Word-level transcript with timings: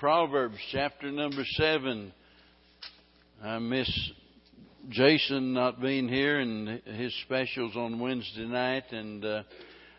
Proverbs 0.00 0.56
chapter 0.72 1.12
number 1.12 1.44
seven. 1.44 2.10
I 3.44 3.58
miss 3.58 4.10
Jason 4.88 5.52
not 5.52 5.78
being 5.78 6.08
here 6.08 6.40
and 6.40 6.80
his 6.86 7.14
specials 7.26 7.76
on 7.76 8.00
Wednesday 8.00 8.46
night. 8.46 8.92
And 8.92 9.22
uh, 9.22 9.42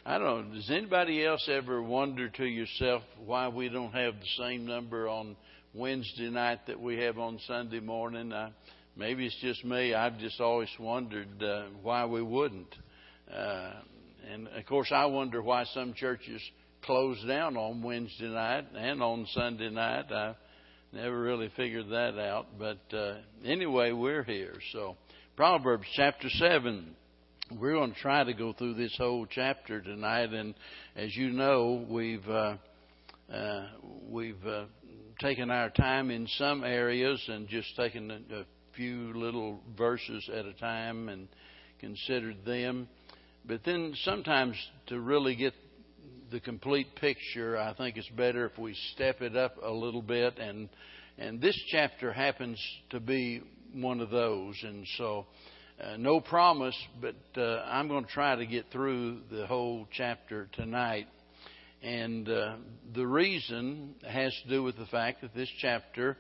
I 0.04 0.18
don't 0.18 0.50
know, 0.50 0.56
does 0.56 0.72
anybody 0.72 1.24
else 1.24 1.48
ever 1.48 1.84
wonder 1.84 2.30
to 2.30 2.44
yourself 2.44 3.04
why 3.24 3.50
we 3.50 3.70
don't 3.70 3.92
have 3.92 4.16
the 4.16 4.44
same 4.44 4.66
number 4.66 5.08
on 5.08 5.36
Wednesday 5.76 6.32
night 6.32 6.62
that 6.66 6.82
we 6.82 6.98
have 6.98 7.20
on 7.20 7.40
Sunday 7.46 7.80
morning? 7.80 8.34
I, 8.34 8.50
maybe 8.96 9.28
it's 9.28 9.40
just 9.40 9.64
me. 9.64 9.94
I've 9.94 10.18
just 10.18 10.42
always 10.42 10.70
wondered 10.80 11.44
uh, 11.44 11.66
why 11.84 12.06
we 12.08 12.24
wouldn't. 12.24 12.74
Uh, 13.32 13.74
and 14.34 14.48
of 14.48 14.66
course, 14.66 14.92
I 14.92 15.06
wonder 15.06 15.44
why 15.44 15.66
some 15.66 15.94
churches 15.94 16.42
closed 16.84 17.28
down 17.28 17.58
on 17.58 17.82
Wednesday 17.82 18.30
night 18.30 18.66
and 18.76 19.02
on 19.02 19.28
Sunday 19.34 19.70
night. 19.70 20.12
I 20.12 20.36
never 20.92 21.20
really 21.20 21.50
figured 21.56 21.90
that 21.90 22.20
out. 22.20 22.48
But 22.58 22.96
uh, 22.96 23.16
anyway, 23.46 23.92
we're 23.92 24.24
here. 24.24 24.56
So, 24.72 24.98
Proverbs 25.36 25.88
chapter 25.96 26.30
7. 26.30 26.96
We're 27.60 27.74
going 27.74 27.94
to 27.94 28.00
try 28.00 28.24
to 28.24 28.34
go 28.34 28.54
through 28.54 28.76
this 28.76 28.96
whole 28.98 29.26
chapter 29.26 29.82
tonight. 29.82 30.34
And 30.34 30.56
as 30.96 31.16
you 31.16 31.32
know, 31.32 31.86
we've. 31.90 32.28
Uh, 32.28 32.58
uh, 33.34 33.66
we've 34.10 34.46
uh, 34.46 34.66
taken 35.22 35.50
our 35.52 35.70
time 35.70 36.12
in 36.12 36.28
some 36.38 36.66
areas 36.66 37.24
and 37.30 37.48
just 37.48 37.74
taken 37.78 38.12
a, 38.12 38.36
a 38.40 38.46
few 38.76 39.14
little 39.14 39.62
verses 39.78 40.30
at 40.34 40.46
a 40.46 40.54
time 40.54 41.08
and 41.08 41.30
considered 41.80 42.44
them. 42.46 42.90
But 43.46 43.62
then 43.64 43.94
sometimes 44.04 44.58
to 44.88 45.00
really 45.00 45.36
get 45.36 45.54
the 46.32 46.40
complete 46.40 46.96
picture, 46.96 47.58
I 47.58 47.74
think 47.74 47.98
it's 47.98 48.10
better 48.10 48.46
if 48.46 48.58
we 48.58 48.74
step 48.94 49.22
it 49.22 49.36
up 49.36 49.58
a 49.62 49.72
little 49.72 50.02
bit. 50.02 50.40
And 50.40 50.70
and 51.18 51.42
this 51.42 51.60
chapter 51.68 52.12
happens 52.12 52.60
to 52.92 53.00
be 53.00 53.42
one 53.74 54.00
of 54.00 54.10
those. 54.10 54.56
And 54.64 54.86
so, 54.98 55.28
uh, 55.84 55.98
no 55.98 56.22
promise, 56.22 56.76
but 57.00 57.16
uh, 57.38 57.64
I'm 57.66 57.88
going 57.88 58.06
to 58.06 58.12
try 58.12 58.36
to 58.36 58.46
get 58.46 58.66
through 58.72 59.20
the 59.30 59.46
whole 59.46 59.88
chapter 59.92 60.48
tonight. 60.54 61.08
And 61.84 62.30
uh, 62.30 62.56
the 62.96 63.06
reason 63.06 63.96
has 64.08 64.34
to 64.44 64.50
do 64.50 64.64
with 64.64 64.78
the 64.78 64.86
fact 64.86 65.22
that 65.22 65.34
this 65.36 65.50
chapter, 65.60 66.18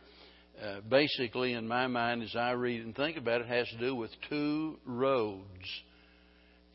uh, 0.61 0.81
basically, 0.89 1.53
in 1.53 1.67
my 1.67 1.87
mind, 1.87 2.23
as 2.23 2.35
I 2.35 2.51
read 2.51 2.83
and 2.83 2.95
think 2.95 3.17
about 3.17 3.41
it, 3.41 3.47
has 3.47 3.67
to 3.69 3.77
do 3.77 3.95
with 3.95 4.11
two 4.29 4.77
roads 4.85 5.45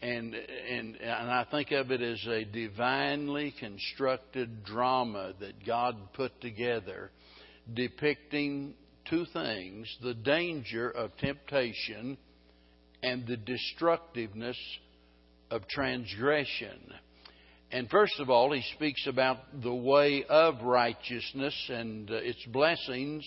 and 0.03 0.35
and 0.35 0.97
and 0.97 1.31
I 1.31 1.47
think 1.51 1.71
of 1.73 1.91
it 1.91 2.03
as 2.03 2.25
a 2.27 2.45
divinely 2.45 3.55
constructed 3.59 4.65
drama 4.65 5.33
that 5.41 5.65
God 5.65 5.97
put 6.15 6.41
together 6.41 7.11
depicting 7.73 8.75
two 9.09 9.25
things 9.33 9.95
the 10.03 10.15
danger 10.15 10.91
of 10.91 11.17
temptation 11.17 12.19
and 13.03 13.27
the 13.27 13.37
destructiveness 13.37 14.59
of 15.51 15.67
transgression. 15.69 16.93
And 17.73 17.91
first 17.91 18.21
of 18.21 18.31
all, 18.31 18.53
he 18.53 18.63
speaks 18.75 19.07
about 19.07 19.39
the 19.63 19.75
way 19.75 20.25
of 20.29 20.63
righteousness 20.63 21.55
and 21.69 22.11
uh, 22.11 22.15
its 22.15 22.45
blessings. 22.47 23.25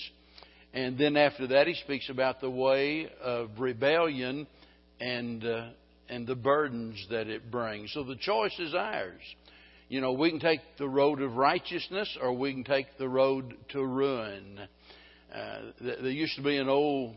And 0.74 0.98
then 0.98 1.18
after 1.18 1.48
that, 1.48 1.68
he 1.68 1.74
speaks 1.76 2.10
about 2.10 2.40
the 2.40 2.50
way 2.50 3.10
of 3.22 3.50
rebellion 3.60 4.48
and 5.00 5.44
uh, 5.44 5.70
and 6.10 6.26
the 6.26 6.36
burdens 6.36 7.06
that 7.10 7.28
it 7.28 7.52
brings. 7.52 7.94
So 7.94 8.04
the 8.04 8.16
choice 8.16 8.58
is 8.60 8.74
ours. 8.74 9.22
You 9.88 10.02
know, 10.02 10.14
we 10.14 10.30
can 10.30 10.40
take 10.40 10.62
the 10.78 10.88
road 10.88 11.22
of 11.22 11.36
righteousness 11.36 12.18
or 12.22 12.34
we 12.34 12.54
can 12.54 12.64
take 12.64 12.98
the 12.98 13.10
road 13.10 13.56
to 13.70 13.84
ruin. 13.84 14.60
Uh, 15.34 15.60
there 15.80 16.10
used 16.10 16.36
to 16.36 16.44
be 16.44 16.58
an 16.58 16.70
old, 16.70 17.16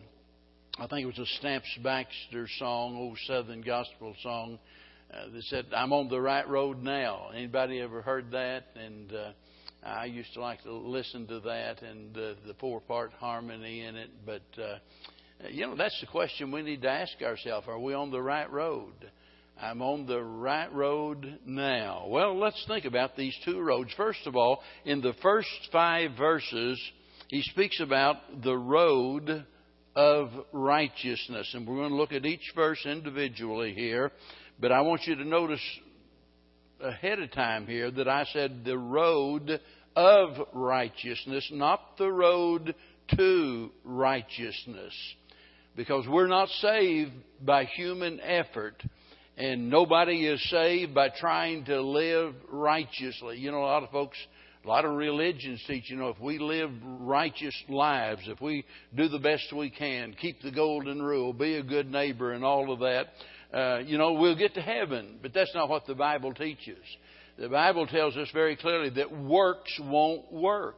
I 0.79 0.87
think 0.87 1.03
it 1.03 1.07
was 1.07 1.19
a 1.19 1.39
Stamps 1.39 1.79
Baxter 1.83 2.47
song, 2.59 2.97
old 2.97 3.19
Southern 3.27 3.63
gospel 3.63 4.15
song, 4.23 4.59
uh, 5.13 5.31
that 5.33 5.43
said, 5.45 5.67
"I'm 5.75 5.93
on 5.93 6.09
the 6.09 6.21
right 6.21 6.49
road 6.49 6.83
now." 6.83 7.29
Anybody 7.35 7.81
ever 7.81 8.01
heard 8.01 8.31
that? 8.31 8.65
And 8.75 9.13
uh, 9.13 9.33
I 9.83 10.07
used 10.07 10.33
to 10.35 10.41
like 10.41 10.63
to 10.63 10.73
listen 10.73 11.27
to 11.27 11.41
that 11.41 11.83
and 11.83 12.17
uh, 12.17 12.35
the 12.47 12.55
four-part 12.59 13.13
harmony 13.13 13.83
in 13.83 13.97
it, 13.97 14.11
but. 14.25 14.43
Uh, 14.61 14.79
you 15.51 15.67
know, 15.67 15.77
that's 15.77 16.01
the 16.01 16.07
question 16.07 16.53
we 16.53 16.63
need 16.63 16.83
to 16.83 16.91
ask 16.91 17.21
ourselves. 17.23 17.67
Are 17.69 17.79
we 17.79 17.95
on 17.95 18.11
the 18.11 18.23
right 18.23 18.51
road? 18.51 18.93
I'm 19.61 19.83
on 19.83 20.07
the 20.07 20.23
right 20.23 20.73
road 20.73 21.39
now. 21.47 22.07
Well, 22.09 22.39
let's 22.39 22.65
think 22.67 22.85
about 22.85 23.17
these 23.17 23.37
two 23.45 23.61
roads. 23.61 23.91
First 23.97 24.27
of 24.27 24.35
all, 24.35 24.61
in 24.85 25.01
the 25.01 25.15
first 25.23 25.49
five 25.71 26.13
verses, 26.17 26.81
he 27.29 27.43
speaks 27.43 27.81
about 27.81 28.17
the 28.43 28.57
road 28.57 29.45
of 29.95 30.31
righteousness. 30.53 31.51
And 31.55 31.67
we're 31.67 31.77
going 31.77 31.91
to 31.91 31.97
look 31.97 32.13
at 32.13 32.27
each 32.27 32.53
verse 32.55 32.85
individually 32.85 33.75
here. 33.75 34.11
But 34.59 34.73
I 34.73 34.81
want 34.81 35.03
you 35.07 35.17
to 35.17 35.25
notice 35.25 35.61
ahead 36.81 37.21
of 37.21 37.31
time 37.33 37.67
here 37.67 37.91
that 37.91 38.09
I 38.09 38.25
said 38.33 38.65
the 38.65 38.79
road 38.79 39.61
of 39.95 40.31
righteousness, 40.53 41.49
not 41.53 41.99
the 41.99 42.11
road 42.11 42.75
to 43.17 43.71
righteousness 43.85 44.95
because 45.77 46.07
we're 46.07 46.27
not 46.27 46.49
saved 46.61 47.13
by 47.41 47.65
human 47.65 48.21
effort. 48.21 48.83
And 49.37 49.71
nobody 49.71 50.27
is 50.27 50.43
saved 50.51 50.95
by 50.95 51.09
trying 51.09 51.65
to 51.65 51.81
live 51.81 52.35
righteously. 52.51 53.39
You 53.39 53.51
know, 53.51 53.61
a 53.61 53.65
lot 53.65 53.83
of 53.83 53.91
folks, 53.91 54.19
a 54.65 54.69
lot 54.69 54.85
of 54.85 54.93
religions 54.93 55.63
teach, 55.67 55.89
you 55.89 55.97
know, 55.97 56.11
if 56.11 56.21
we 56.21 56.39
live 56.39 56.71
righteous 57.01 57.55
lives, 57.69 58.21
if 58.27 58.41
we 58.41 58.65
do 58.95 59.09
the 59.09 59.19
best 59.19 59.53
we 59.57 59.71
can, 59.71 60.15
keep 60.21 60.43
the 60.43 60.51
golden 60.51 61.01
rule, 61.03 61.33
be 61.33 61.57
a 61.57 61.63
good 61.63 61.91
neighbor, 61.91 62.33
and 62.33 62.45
all 62.45 62.73
of 62.73 62.81
that, 62.81 63.07
uh, 63.55 63.79
you 63.79 63.97
know, 63.97 64.13
we'll 64.13 64.37
get 64.37 64.55
to 64.55 64.63
heaven. 64.63 65.19
But 65.23 65.33
that's 65.33 65.55
not 65.55 65.69
what 65.69 65.87
the 65.87 65.95
Bible 65.95 66.35
teaches. 66.35 66.85
The 67.39 67.49
Bible 67.49 67.87
tells 67.87 68.17
us 68.17 68.29
very 68.33 68.57
clearly 68.57 68.91
that 68.91 69.11
works 69.11 69.81
won't 69.81 70.31
work. 70.31 70.77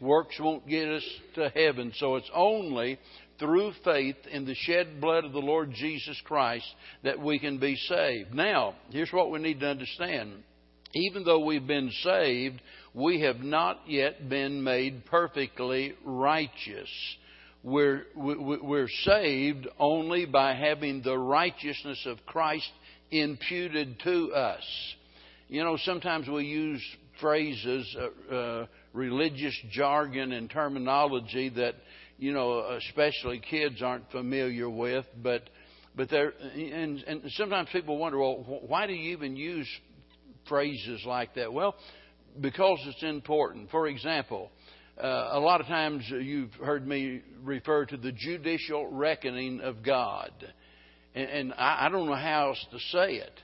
Works 0.00 0.36
won't 0.40 0.66
get 0.66 0.88
us 0.88 1.04
to 1.34 1.48
heaven. 1.50 1.92
So 1.96 2.16
it's 2.16 2.30
only 2.34 2.98
through 3.42 3.72
faith 3.84 4.14
in 4.30 4.44
the 4.44 4.54
shed 4.54 5.00
blood 5.00 5.24
of 5.24 5.32
the 5.32 5.40
Lord 5.40 5.72
Jesus 5.72 6.16
Christ 6.24 6.64
that 7.02 7.18
we 7.18 7.40
can 7.40 7.58
be 7.58 7.74
saved. 7.74 8.32
Now, 8.32 8.76
here's 8.90 9.12
what 9.12 9.32
we 9.32 9.40
need 9.40 9.58
to 9.60 9.66
understand. 9.66 10.44
Even 10.94 11.24
though 11.24 11.44
we've 11.44 11.66
been 11.66 11.90
saved, 12.04 12.62
we 12.94 13.22
have 13.22 13.40
not 13.40 13.80
yet 13.88 14.28
been 14.28 14.62
made 14.62 15.06
perfectly 15.06 15.94
righteous. 16.04 16.88
We're, 17.64 18.04
we're 18.14 18.88
saved 19.02 19.66
only 19.76 20.24
by 20.24 20.54
having 20.54 21.02
the 21.02 21.18
righteousness 21.18 22.00
of 22.06 22.18
Christ 22.26 22.70
imputed 23.10 23.98
to 24.04 24.32
us. 24.34 24.62
You 25.48 25.64
know, 25.64 25.76
sometimes 25.82 26.28
we 26.28 26.44
use 26.44 26.82
phrases, 27.20 27.96
uh, 28.30 28.34
uh, 28.34 28.66
religious 28.92 29.56
jargon 29.72 30.32
and 30.32 30.48
terminology 30.48 31.48
that 31.50 31.74
you 32.22 32.32
know, 32.32 32.78
especially 32.88 33.40
kids 33.40 33.82
aren't 33.82 34.08
familiar 34.12 34.70
with. 34.70 35.04
But 35.20 35.50
but 35.96 36.08
there, 36.08 36.32
and, 36.54 37.02
and 37.02 37.22
sometimes 37.30 37.68
people 37.72 37.98
wonder, 37.98 38.18
well, 38.18 38.60
why 38.66 38.86
do 38.86 38.92
you 38.92 39.10
even 39.12 39.34
use 39.34 39.68
phrases 40.48 41.02
like 41.04 41.34
that? 41.34 41.52
Well, 41.52 41.74
because 42.40 42.78
it's 42.86 43.02
important. 43.02 43.70
For 43.72 43.88
example, 43.88 44.50
uh, 45.02 45.30
a 45.32 45.40
lot 45.40 45.60
of 45.60 45.66
times 45.66 46.04
you've 46.08 46.52
heard 46.54 46.86
me 46.86 47.22
refer 47.42 47.86
to 47.86 47.96
the 47.96 48.12
judicial 48.12 48.86
reckoning 48.86 49.60
of 49.60 49.82
God, 49.82 50.30
and, 51.16 51.28
and 51.28 51.52
I, 51.54 51.86
I 51.86 51.88
don't 51.88 52.06
know 52.06 52.14
how 52.14 52.50
else 52.50 52.66
to 52.70 52.78
say 52.96 53.14
it. 53.16 53.40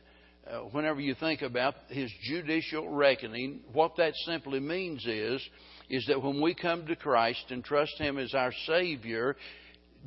Uh, 0.49 0.61
whenever 0.71 1.01
you 1.01 1.17
think 1.17 1.43
about 1.43 1.75
His 1.89 2.11
judicial 2.23 2.89
reckoning, 2.89 3.61
what 3.73 3.97
that 3.97 4.13
simply 4.25 4.61
means 4.61 5.05
is 5.05 5.43
is 5.89 6.05
that 6.07 6.23
when 6.23 6.41
we 6.41 6.55
come 6.55 6.87
to 6.87 6.97
Christ 6.97 7.45
and 7.51 7.65
trust 7.65 7.97
Him 7.99 8.19
as 8.19 8.35
our 8.35 8.53
Savior, 8.67 9.37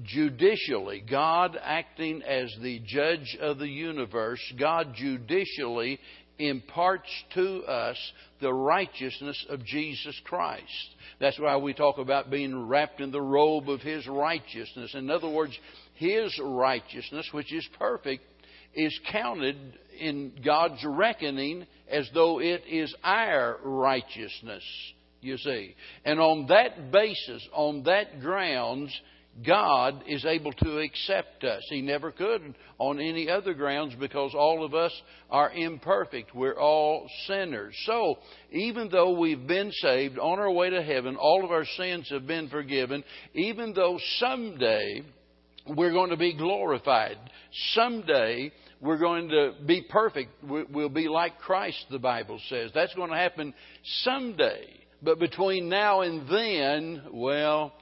judicially, 0.03 1.03
God 1.07 1.57
acting 1.61 2.21
as 2.23 2.53
the 2.61 2.81
judge 2.85 3.37
of 3.41 3.57
the 3.57 3.67
universe, 3.67 4.41
God 4.59 4.93
judicially 4.95 5.99
imparts 6.37 7.09
to 7.35 7.63
us 7.63 7.97
the 8.39 8.53
righteousness 8.53 9.45
of 9.49 9.63
Jesus 9.63 10.19
Christ. 10.25 10.95
That's 11.19 11.39
why 11.39 11.57
we 11.57 11.73
talk 11.73 11.97
about 11.97 12.31
being 12.31 12.67
wrapped 12.67 12.99
in 12.99 13.11
the 13.11 13.21
robe 13.21 13.69
of 13.69 13.81
His 13.81 14.07
righteousness. 14.07 14.93
In 14.95 15.09
other 15.09 15.29
words, 15.29 15.57
His 15.95 16.39
righteousness, 16.43 17.27
which 17.31 17.53
is 17.53 17.67
perfect, 17.77 18.23
is 18.73 18.97
counted 19.11 19.57
in 19.99 20.33
God's 20.43 20.83
reckoning 20.85 21.67
as 21.89 22.09
though 22.13 22.39
it 22.39 22.63
is 22.67 22.95
our 23.03 23.57
righteousness 23.63 24.63
you 25.21 25.37
see. 25.37 25.75
And 26.05 26.19
on 26.19 26.47
that 26.47 26.91
basis, 26.91 27.47
on 27.53 27.83
that 27.83 28.19
grounds, 28.19 28.93
God 29.45 30.03
is 30.07 30.25
able 30.25 30.51
to 30.53 30.79
accept 30.79 31.43
us. 31.45 31.63
He 31.69 31.81
never 31.81 32.11
could 32.11 32.53
on 32.77 32.99
any 32.99 33.29
other 33.29 33.53
grounds 33.53 33.95
because 33.99 34.33
all 34.35 34.65
of 34.65 34.73
us 34.73 34.91
are 35.29 35.51
imperfect. 35.51 36.35
We're 36.35 36.59
all 36.59 37.07
sinners. 37.27 37.73
So, 37.85 38.15
even 38.51 38.89
though 38.89 39.17
we've 39.17 39.47
been 39.47 39.71
saved 39.71 40.19
on 40.19 40.39
our 40.39 40.51
way 40.51 40.69
to 40.69 40.83
heaven, 40.83 41.15
all 41.15 41.45
of 41.45 41.51
our 41.51 41.65
sins 41.77 42.09
have 42.09 42.27
been 42.27 42.49
forgiven, 42.49 43.03
even 43.33 43.73
though 43.73 43.97
someday 44.17 45.01
we're 45.65 45.93
going 45.93 46.09
to 46.09 46.17
be 46.17 46.35
glorified, 46.35 47.17
someday 47.73 48.51
we're 48.81 48.97
going 48.97 49.29
to 49.29 49.53
be 49.65 49.83
perfect. 49.89 50.31
We'll 50.43 50.89
be 50.89 51.07
like 51.07 51.39
Christ, 51.39 51.85
the 51.89 51.99
Bible 51.99 52.39
says. 52.49 52.71
That's 52.75 52.93
going 52.95 53.11
to 53.11 53.17
happen 53.17 53.53
someday. 54.03 54.80
But 55.01 55.19
between 55.19 55.67
now 55.67 56.01
and 56.01 56.29
then, 56.29 57.03
well, 57.11 57.73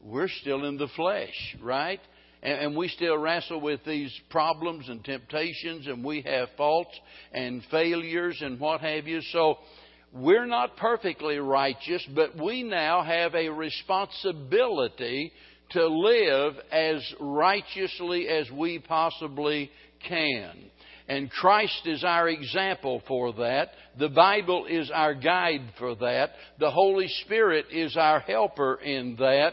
we're 0.00 0.28
still 0.28 0.64
in 0.66 0.76
the 0.76 0.88
flesh, 0.94 1.56
right? 1.60 2.00
And, 2.42 2.60
and, 2.60 2.76
we 2.76 2.88
still 2.88 3.16
wrestle 3.16 3.60
with 3.60 3.80
these 3.84 4.12
problems 4.30 4.88
and 4.88 5.04
temptations, 5.04 5.86
and 5.86 6.04
we 6.04 6.20
have 6.22 6.48
faults 6.56 6.94
and 7.32 7.62
failures 7.70 8.38
and 8.40 8.60
what 8.60 8.82
have 8.82 9.06
you. 9.08 9.20
So 9.32 9.56
we're 10.12 10.46
not 10.46 10.76
perfectly 10.76 11.38
righteous, 11.38 12.06
but 12.14 12.36
we 12.40 12.62
now 12.62 13.02
have 13.02 13.34
a 13.34 13.48
responsibility 13.48 15.32
to 15.70 15.86
live 15.86 16.54
as 16.70 17.02
righteously 17.18 18.28
as 18.28 18.48
we 18.50 18.78
possibly 18.78 19.70
can. 20.06 20.70
And 21.06 21.30
Christ 21.30 21.82
is 21.86 22.02
our 22.02 22.28
example 22.28 23.02
for 23.06 23.32
that. 23.34 23.72
The 23.98 24.08
Bible 24.08 24.66
is 24.66 24.90
our 24.92 25.14
guide 25.14 25.72
for 25.78 25.94
that. 25.96 26.30
The 26.58 26.70
Holy 26.70 27.08
Spirit 27.24 27.66
is 27.70 27.96
our 27.96 28.20
helper 28.20 28.76
in 28.76 29.16
that. 29.16 29.52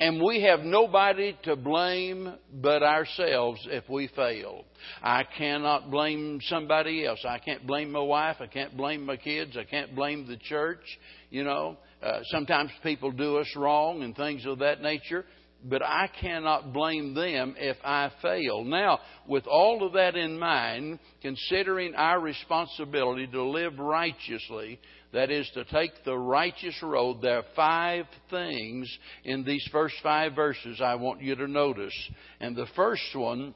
And 0.00 0.20
we 0.20 0.42
have 0.42 0.60
nobody 0.60 1.36
to 1.44 1.54
blame 1.54 2.34
but 2.52 2.82
ourselves 2.82 3.60
if 3.70 3.88
we 3.88 4.08
fail. 4.08 4.64
I 5.00 5.22
cannot 5.38 5.90
blame 5.90 6.40
somebody 6.42 7.06
else. 7.06 7.20
I 7.26 7.38
can't 7.38 7.66
blame 7.66 7.92
my 7.92 8.00
wife. 8.00 8.36
I 8.40 8.48
can't 8.48 8.76
blame 8.76 9.06
my 9.06 9.16
kids. 9.16 9.56
I 9.56 9.64
can't 9.64 9.94
blame 9.94 10.26
the 10.26 10.38
church. 10.38 10.82
You 11.30 11.44
know, 11.44 11.78
uh, 12.02 12.20
sometimes 12.24 12.70
people 12.82 13.12
do 13.12 13.38
us 13.38 13.48
wrong 13.56 14.02
and 14.02 14.14
things 14.16 14.44
of 14.44 14.58
that 14.58 14.82
nature 14.82 15.24
but 15.64 15.82
I 15.82 16.08
cannot 16.20 16.72
blame 16.72 17.14
them 17.14 17.54
if 17.58 17.76
I 17.84 18.10
fail. 18.20 18.64
Now, 18.64 18.98
with 19.26 19.46
all 19.46 19.86
of 19.86 19.92
that 19.92 20.16
in 20.16 20.38
mind, 20.38 20.98
considering 21.20 21.94
our 21.94 22.20
responsibility 22.20 23.26
to 23.28 23.42
live 23.42 23.78
righteously, 23.78 24.80
that 25.12 25.30
is 25.30 25.48
to 25.54 25.64
take 25.64 25.92
the 26.04 26.16
righteous 26.16 26.76
road, 26.82 27.20
there 27.20 27.38
are 27.38 27.44
five 27.54 28.06
things 28.30 28.90
in 29.24 29.44
these 29.44 29.66
first 29.70 29.94
five 30.02 30.34
verses 30.34 30.80
I 30.82 30.94
want 30.96 31.20
you 31.20 31.36
to 31.36 31.46
notice. 31.46 31.94
And 32.40 32.56
the 32.56 32.66
first 32.74 33.02
one, 33.14 33.54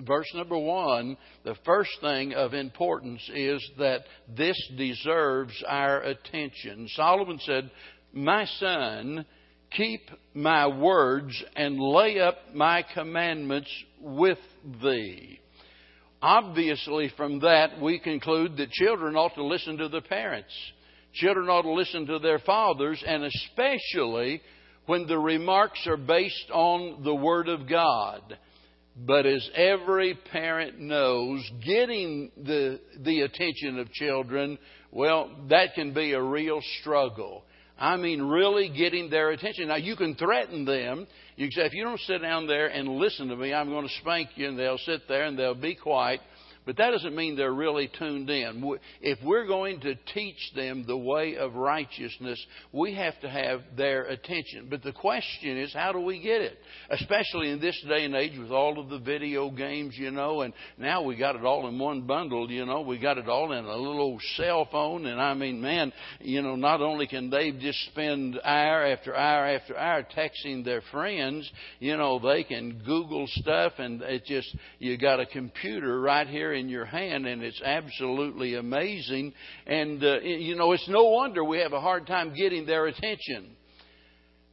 verse 0.00 0.30
number 0.34 0.58
one, 0.58 1.16
the 1.44 1.56
first 1.64 1.90
thing 2.00 2.32
of 2.34 2.54
importance 2.54 3.22
is 3.34 3.62
that 3.78 4.04
this 4.34 4.56
deserves 4.76 5.62
our 5.68 6.00
attention. 6.00 6.88
Solomon 6.94 7.38
said, 7.44 7.70
My 8.12 8.46
son, 8.58 9.26
keep 9.76 10.10
my 10.34 10.66
words 10.66 11.42
and 11.56 11.78
lay 11.78 12.18
up 12.20 12.36
my 12.54 12.84
commandments 12.94 13.70
with 14.00 14.38
thee. 14.82 15.40
Obviously, 16.22 17.12
from 17.16 17.40
that, 17.40 17.80
we 17.80 17.98
conclude 17.98 18.56
that 18.56 18.70
children 18.70 19.14
ought 19.14 19.34
to 19.34 19.44
listen 19.44 19.76
to 19.76 19.88
their 19.88 20.00
parents. 20.00 20.52
Children 21.12 21.48
ought 21.48 21.62
to 21.62 21.72
listen 21.72 22.06
to 22.06 22.18
their 22.18 22.38
fathers, 22.38 23.02
and 23.06 23.24
especially 23.24 24.40
when 24.86 25.06
the 25.06 25.18
remarks 25.18 25.86
are 25.86 25.96
based 25.96 26.50
on 26.50 27.04
the 27.04 27.14
Word 27.14 27.48
of 27.48 27.68
God. 27.68 28.38
But 28.96 29.26
as 29.26 29.48
every 29.54 30.14
parent 30.32 30.78
knows, 30.78 31.48
getting 31.64 32.30
the, 32.36 32.80
the 33.00 33.22
attention 33.22 33.78
of 33.78 33.90
children, 33.92 34.56
well, 34.92 35.30
that 35.50 35.74
can 35.74 35.92
be 35.92 36.12
a 36.12 36.22
real 36.22 36.60
struggle. 36.80 37.44
I 37.78 37.96
mean, 37.96 38.22
really 38.22 38.68
getting 38.68 39.10
their 39.10 39.30
attention. 39.30 39.68
Now, 39.68 39.76
you 39.76 39.96
can 39.96 40.14
threaten 40.14 40.64
them. 40.64 41.06
You 41.36 41.46
can 41.46 41.52
say, 41.52 41.66
if 41.66 41.74
you 41.74 41.82
don't 41.82 42.00
sit 42.00 42.22
down 42.22 42.46
there 42.46 42.68
and 42.68 42.88
listen 42.88 43.28
to 43.28 43.36
me, 43.36 43.52
I'm 43.52 43.68
going 43.68 43.86
to 43.86 43.94
spank 44.00 44.30
you, 44.36 44.48
and 44.48 44.58
they'll 44.58 44.78
sit 44.78 45.02
there 45.08 45.24
and 45.24 45.36
they'll 45.36 45.54
be 45.54 45.74
quiet. 45.74 46.20
But 46.66 46.78
that 46.78 46.90
doesn't 46.92 47.14
mean 47.14 47.36
they're 47.36 47.52
really 47.52 47.90
tuned 47.98 48.30
in. 48.30 48.78
If 49.02 49.18
we're 49.22 49.46
going 49.46 49.80
to 49.80 49.96
teach 50.14 50.52
them 50.56 50.84
the 50.86 50.96
way 50.96 51.36
of 51.36 51.54
righteousness, 51.56 52.44
we 52.72 52.94
have 52.94 53.20
to 53.20 53.28
have 53.28 53.60
their 53.76 54.04
attention. 54.04 54.68
But 54.70 54.82
the 54.82 54.92
question 54.92 55.58
is, 55.58 55.74
how 55.74 55.92
do 55.92 56.00
we 56.00 56.22
get 56.22 56.40
it? 56.40 56.56
Especially 56.88 57.50
in 57.50 57.60
this 57.60 57.78
day 57.86 58.06
and 58.06 58.14
age 58.14 58.38
with 58.38 58.50
all 58.50 58.80
of 58.80 58.88
the 58.88 58.98
video 58.98 59.50
games, 59.50 59.94
you 59.98 60.10
know, 60.10 60.40
and 60.40 60.54
now 60.78 61.02
we 61.02 61.16
got 61.16 61.36
it 61.36 61.44
all 61.44 61.68
in 61.68 61.78
one 61.78 62.02
bundle, 62.06 62.50
you 62.50 62.64
know, 62.64 62.80
we 62.80 62.98
got 62.98 63.18
it 63.18 63.28
all 63.28 63.52
in 63.52 63.64
a 63.66 63.76
little 63.76 64.18
cell 64.36 64.66
phone. 64.72 65.04
And 65.04 65.20
I 65.20 65.34
mean, 65.34 65.60
man, 65.60 65.92
you 66.20 66.40
know, 66.40 66.56
not 66.56 66.80
only 66.80 67.06
can 67.06 67.28
they 67.28 67.50
just 67.52 67.84
spend 67.86 68.40
hour 68.42 68.86
after 68.86 69.14
hour 69.14 69.46
after 69.46 69.76
hour 69.76 70.06
texting 70.16 70.64
their 70.64 70.80
friends, 70.90 71.50
you 71.78 71.98
know, 71.98 72.18
they 72.18 72.42
can 72.42 72.82
Google 72.86 73.26
stuff 73.28 73.74
and 73.78 74.00
it 74.00 74.24
just, 74.24 74.56
you 74.78 74.96
got 74.96 75.20
a 75.20 75.26
computer 75.26 76.00
right 76.00 76.26
here 76.26 76.53
in 76.54 76.68
your 76.68 76.84
hand, 76.84 77.26
and 77.26 77.42
it's 77.42 77.60
absolutely 77.62 78.54
amazing. 78.54 79.32
And, 79.66 80.02
uh, 80.02 80.20
you 80.20 80.56
know, 80.56 80.72
it's 80.72 80.88
no 80.88 81.04
wonder 81.04 81.44
we 81.44 81.58
have 81.58 81.72
a 81.72 81.80
hard 81.80 82.06
time 82.06 82.34
getting 82.34 82.66
their 82.66 82.86
attention. 82.86 83.56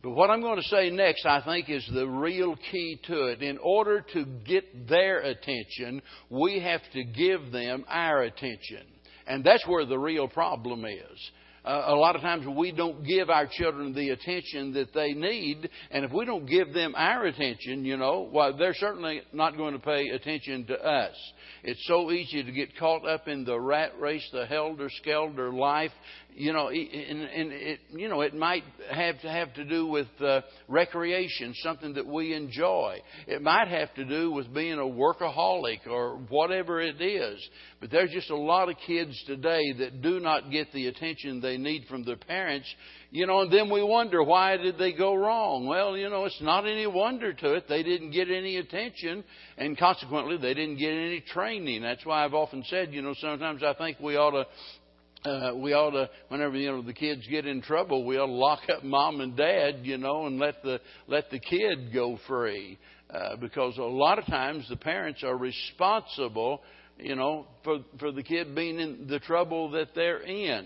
But 0.04 0.12
what 0.12 0.32
I'm 0.32 0.42
going 0.42 0.60
to 0.60 0.68
say 0.68 0.90
next, 0.90 1.26
I 1.26 1.42
think, 1.46 1.70
is 1.70 1.88
the 1.94 2.08
real 2.08 2.56
key 2.72 3.00
to 3.06 3.26
it. 3.28 3.42
In 3.42 3.60
order 3.60 4.04
to 4.14 4.26
get 4.46 4.90
their 4.90 5.20
attention, 5.20 6.02
we 6.30 6.60
have 6.60 6.82
to 6.94 7.04
give 7.04 7.52
them 7.52 7.86
our 7.88 8.24
attention. 8.24 8.86
And 9.28 9.44
that's 9.44 9.66
where 9.68 9.86
the 9.86 10.00
real 10.00 10.28
problem 10.28 10.86
is 10.86 11.32
uh, 11.64 11.84
a 11.88 11.96
lot 11.96 12.16
of 12.16 12.22
times 12.22 12.46
we 12.48 12.72
don't 12.72 13.04
give 13.04 13.30
our 13.30 13.48
children 13.48 13.94
the 13.94 14.10
attention 14.10 14.74
that 14.74 14.94
they 14.94 15.14
need. 15.14 15.70
And 15.92 16.04
if 16.04 16.12
we 16.12 16.26
don't 16.26 16.46
give 16.46 16.74
them 16.74 16.94
our 16.96 17.26
attention, 17.26 17.86
you 17.86 17.98
know, 17.98 18.30
well, 18.32 18.58
they're 18.58 18.74
certainly 18.74 19.22
not 19.32 19.58
going 19.58 19.74
to 19.74 19.80
pay 19.80 20.08
attention 20.10 20.66
to 20.68 20.74
us. 20.74 21.16
It's 21.64 21.86
so 21.88 22.12
easy 22.12 22.44
to 22.44 22.52
get 22.52 22.78
caught 22.78 23.06
up 23.06 23.28
in 23.28 23.46
the 23.46 23.60
rat 23.60 23.92
race, 24.00 24.28
the 24.32 24.46
helter 24.46 24.90
skelter 24.90 25.54
life, 25.54 25.92
you 26.36 26.54
know, 26.54 26.70
and, 26.70 26.78
and 26.78 27.52
it, 27.52 27.80
you 27.92 28.08
know, 28.08 28.22
it 28.22 28.34
might 28.34 28.64
have 28.92 29.20
to 29.22 29.30
have 29.30 29.54
to 29.56 29.66
do 29.66 29.86
with 29.86 30.08
uh, 30.22 30.42
recreation, 30.68 31.54
something 31.58 31.94
that 31.94 32.08
we 32.08 32.34
enjoy. 32.34 33.00
It 33.28 33.42
might 33.42 33.68
have 33.68 33.94
to 33.96 34.06
do 34.06 34.32
with 34.32 34.54
being 34.54 34.80
a 34.80 34.84
workaholic 34.84 35.88
or 35.88 36.18
whatever 36.30 36.82
it 36.82 37.02
is. 37.02 37.48
But 37.80 37.92
there's 37.92 38.12
just 38.12 38.30
a 38.30 38.36
lot 38.36 38.70
of 38.70 38.76
kids 38.88 39.22
today 39.28 39.74
that 39.80 40.02
do 40.02 40.20
not 40.20 40.52
get 40.52 40.72
the 40.72 40.88
attention 40.88 41.42
they 41.42 41.58
need 41.58 41.86
from 41.90 42.04
their 42.04 42.18
parents. 42.18 42.68
You 43.14 43.28
know, 43.28 43.42
and 43.42 43.52
then 43.52 43.70
we 43.70 43.84
wonder 43.84 44.24
why 44.24 44.56
did 44.56 44.78
they 44.78 44.94
go 44.94 45.14
wrong? 45.14 45.68
Well, 45.68 45.98
you 45.98 46.10
know, 46.10 46.24
it's 46.24 46.42
not 46.42 46.66
any 46.66 46.88
wonder 46.88 47.34
to 47.34 47.54
it. 47.56 47.66
They 47.68 47.84
didn't 47.84 48.12
get 48.12 48.32
any 48.32 48.56
attention, 48.56 49.26
and 49.58 49.78
consequently, 49.78 50.38
they 50.38 50.54
didn't 50.54 50.78
get 50.78 50.94
any 50.94 51.20
training. 51.20 51.82
That's 51.82 52.06
why 52.06 52.24
I've 52.24 52.34
often 52.34 52.64
said, 52.70 52.94
you 52.94 53.02
know, 53.02 53.14
sometimes 53.20 53.64
I 53.64 53.74
think 53.74 54.00
we 54.00 54.16
ought 54.16 54.32
to 54.32 55.30
uh, 55.30 55.54
we 55.56 55.74
ought 55.74 55.92
to, 55.92 56.10
whenever 56.30 56.56
you 56.56 56.72
know 56.72 56.82
the 56.82 56.94
kids 56.94 57.28
get 57.30 57.46
in 57.46 57.62
trouble, 57.62 58.06
we 58.06 58.18
ought 58.18 58.28
to 58.28 58.32
lock 58.32 58.62
up 58.76 58.84
mom 58.84 59.20
and 59.20 59.36
dad, 59.36 59.82
you 59.84 59.98
know, 59.98 60.26
and 60.26 60.40
let 60.40 60.64
the 60.64 60.80
let 61.08 61.30
the 61.30 61.40
kid 61.40 61.94
go 61.94 62.18
free, 62.30 62.80
uh, 63.14 63.36
because 63.36 63.78
a 63.78 63.84
lot 63.84 64.20
of 64.20 64.26
times 64.26 64.66
the 64.70 64.78
parents 64.78 65.22
are 65.22 65.38
responsible, 65.38 66.62
you 66.98 67.16
know, 67.16 67.46
for 67.66 67.80
for 68.00 68.14
the 68.14 68.24
kid 68.24 68.56
being 68.56 68.80
in 68.80 69.08
the 69.08 69.20
trouble 69.20 69.72
that 69.72 69.90
they're 69.94 70.22
in. 70.22 70.66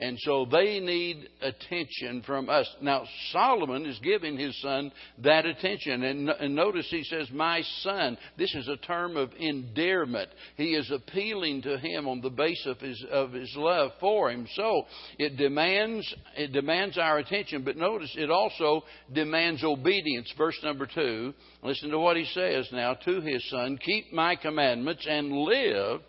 And 0.00 0.16
so 0.20 0.44
they 0.44 0.78
need 0.78 1.28
attention 1.42 2.22
from 2.24 2.48
us. 2.48 2.68
Now, 2.80 3.04
Solomon 3.32 3.84
is 3.84 3.98
giving 3.98 4.38
his 4.38 4.60
son 4.62 4.92
that 5.24 5.44
attention. 5.44 6.04
And, 6.04 6.28
and, 6.28 6.54
notice 6.54 6.86
he 6.88 7.02
says, 7.02 7.28
My 7.32 7.62
son. 7.80 8.16
This 8.36 8.54
is 8.54 8.68
a 8.68 8.76
term 8.76 9.16
of 9.16 9.32
endearment. 9.38 10.28
He 10.56 10.74
is 10.74 10.88
appealing 10.92 11.62
to 11.62 11.78
him 11.78 12.06
on 12.06 12.20
the 12.20 12.30
basis 12.30 12.66
of 12.66 12.78
his, 12.78 13.04
of 13.10 13.32
his 13.32 13.52
love 13.56 13.90
for 13.98 14.30
him. 14.30 14.46
So 14.54 14.82
it 15.18 15.36
demands, 15.36 16.14
it 16.36 16.52
demands 16.52 16.96
our 16.96 17.18
attention. 17.18 17.64
But 17.64 17.76
notice 17.76 18.14
it 18.16 18.30
also 18.30 18.84
demands 19.12 19.64
obedience. 19.64 20.32
Verse 20.38 20.58
number 20.62 20.86
two. 20.86 21.34
Listen 21.64 21.90
to 21.90 21.98
what 21.98 22.16
he 22.16 22.24
says 22.26 22.68
now 22.70 22.94
to 22.94 23.20
his 23.20 23.48
son 23.50 23.78
Keep 23.84 24.12
my 24.12 24.36
commandments 24.36 25.04
and 25.08 25.32
live, 25.32 26.02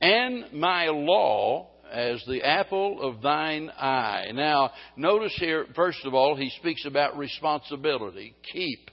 and 0.00 0.52
my 0.52 0.88
law 0.88 1.68
as 1.92 2.22
the 2.26 2.42
apple 2.42 3.02
of 3.02 3.22
thine 3.22 3.70
eye. 3.70 4.26
Now, 4.32 4.70
notice 4.96 5.34
here, 5.38 5.66
first 5.74 6.04
of 6.04 6.14
all, 6.14 6.36
he 6.36 6.50
speaks 6.58 6.84
about 6.84 7.16
responsibility, 7.16 8.34
keep. 8.52 8.90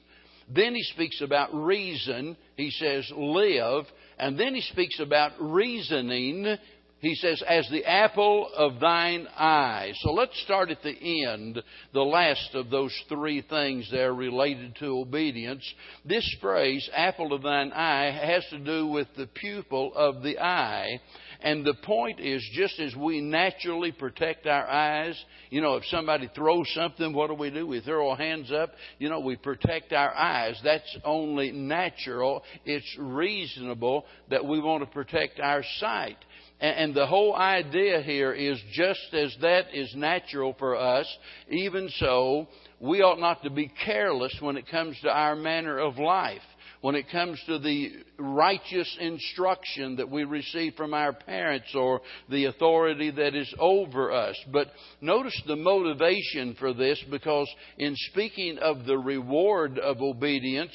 Then 0.54 0.76
he 0.76 0.84
speaks 0.84 1.22
about 1.22 1.54
reason. 1.54 2.36
He 2.58 2.70
says, 2.72 3.10
live. 3.16 3.86
And 4.20 4.38
then 4.40 4.54
he 4.54 4.62
speaks 4.62 5.00
about 5.00 5.32
reasoning. 5.40 6.58
he 7.04 7.16
says, 7.16 7.44
as 7.48 7.68
the 7.70 7.84
apple 7.86 8.50
of 8.56 8.80
thine 8.80 9.28
eye. 9.36 9.92
So 9.98 10.14
let's 10.14 10.42
start 10.44 10.72
at 10.72 10.82
the 10.84 11.26
end, 11.28 11.62
the 11.94 12.02
last 12.02 12.56
of 12.56 12.70
those 12.70 12.94
three 13.10 13.42
things 13.42 13.90
there 13.92 14.14
related 14.14 14.78
to 14.78 15.02
obedience. 15.02 15.64
This 16.06 16.26
phrase, 16.40 16.90
apple 16.96 17.34
of 17.34 17.42
thine 17.42 17.74
eye, 17.74 18.18
has 18.26 18.46
to 18.52 18.60
do 18.60 18.88
with 18.88 19.10
the 19.18 19.28
pupil 19.28 19.92
of 19.94 20.24
the 20.24 20.40
eye. 20.40 21.02
And 21.44 21.66
the 21.66 21.74
point 21.74 22.22
is, 22.22 22.42
just 22.54 22.80
as 22.80 22.96
we 22.96 23.20
naturally 23.20 23.92
protect 23.92 24.48
our 24.48 24.66
eyes, 24.66 25.22
you 25.50 25.62
know, 25.62 25.76
if 25.76 25.84
somebody 25.86 26.30
throws 26.34 26.72
something, 26.74 27.14
what 27.14 27.28
do 27.28 27.34
we 27.34 27.50
do? 27.50 27.68
We 27.68 27.82
throw 27.82 28.12
our 28.12 28.18
hands 28.18 28.50
up. 28.50 28.72
You 28.98 29.10
know, 29.10 29.20
we 29.20 29.36
protect 29.36 29.92
our 29.92 30.16
eyes. 30.16 30.60
That's 30.64 30.98
only 31.04 31.52
natural. 31.52 32.44
It's 32.64 32.96
reasonable 32.98 34.06
that 34.30 34.46
we 34.46 34.62
want 34.62 34.84
to 34.84 34.90
protect 34.90 35.42
our 35.42 35.64
sight. 35.80 36.18
And 36.62 36.96
the 36.96 37.08
whole 37.08 37.36
idea 37.36 38.02
here 38.02 38.32
is 38.32 38.58
just 38.72 39.14
as 39.14 39.36
that 39.42 39.66
is 39.74 39.94
natural 39.98 40.56
for 40.58 40.78
us, 40.78 41.06
even 41.50 41.90
so, 41.98 42.48
we 42.80 43.02
ought 43.02 43.20
not 43.20 43.44
to 43.44 43.50
be 43.50 43.70
careless 43.84 44.36
when 44.40 44.56
it 44.56 44.70
comes 44.70 44.98
to 45.02 45.10
our 45.10 45.36
manner 45.36 45.78
of 45.78 45.98
life. 45.98 46.42
When 46.84 46.96
it 46.96 47.10
comes 47.10 47.42
to 47.48 47.60
the 47.60 47.94
righteous 48.20 48.98
instruction 49.00 49.96
that 49.96 50.10
we 50.10 50.26
receive 50.26 50.74
from 50.76 50.94
our 50.94 51.14
parents 51.14 51.74
or 51.74 52.02
the 52.30 52.48
authority 52.48 53.10
that 53.10 53.36
is 53.36 53.56
over 53.58 54.12
us. 54.12 54.36
But 54.52 54.68
notice 55.00 55.42
the 55.48 55.56
motivation 55.56 56.58
for 56.60 56.74
this 56.74 57.02
because 57.10 57.50
in 57.78 57.96
speaking 58.12 58.58
of 58.58 58.84
the 58.84 58.98
reward 58.98 59.80
of 59.80 60.02
obedience 60.02 60.74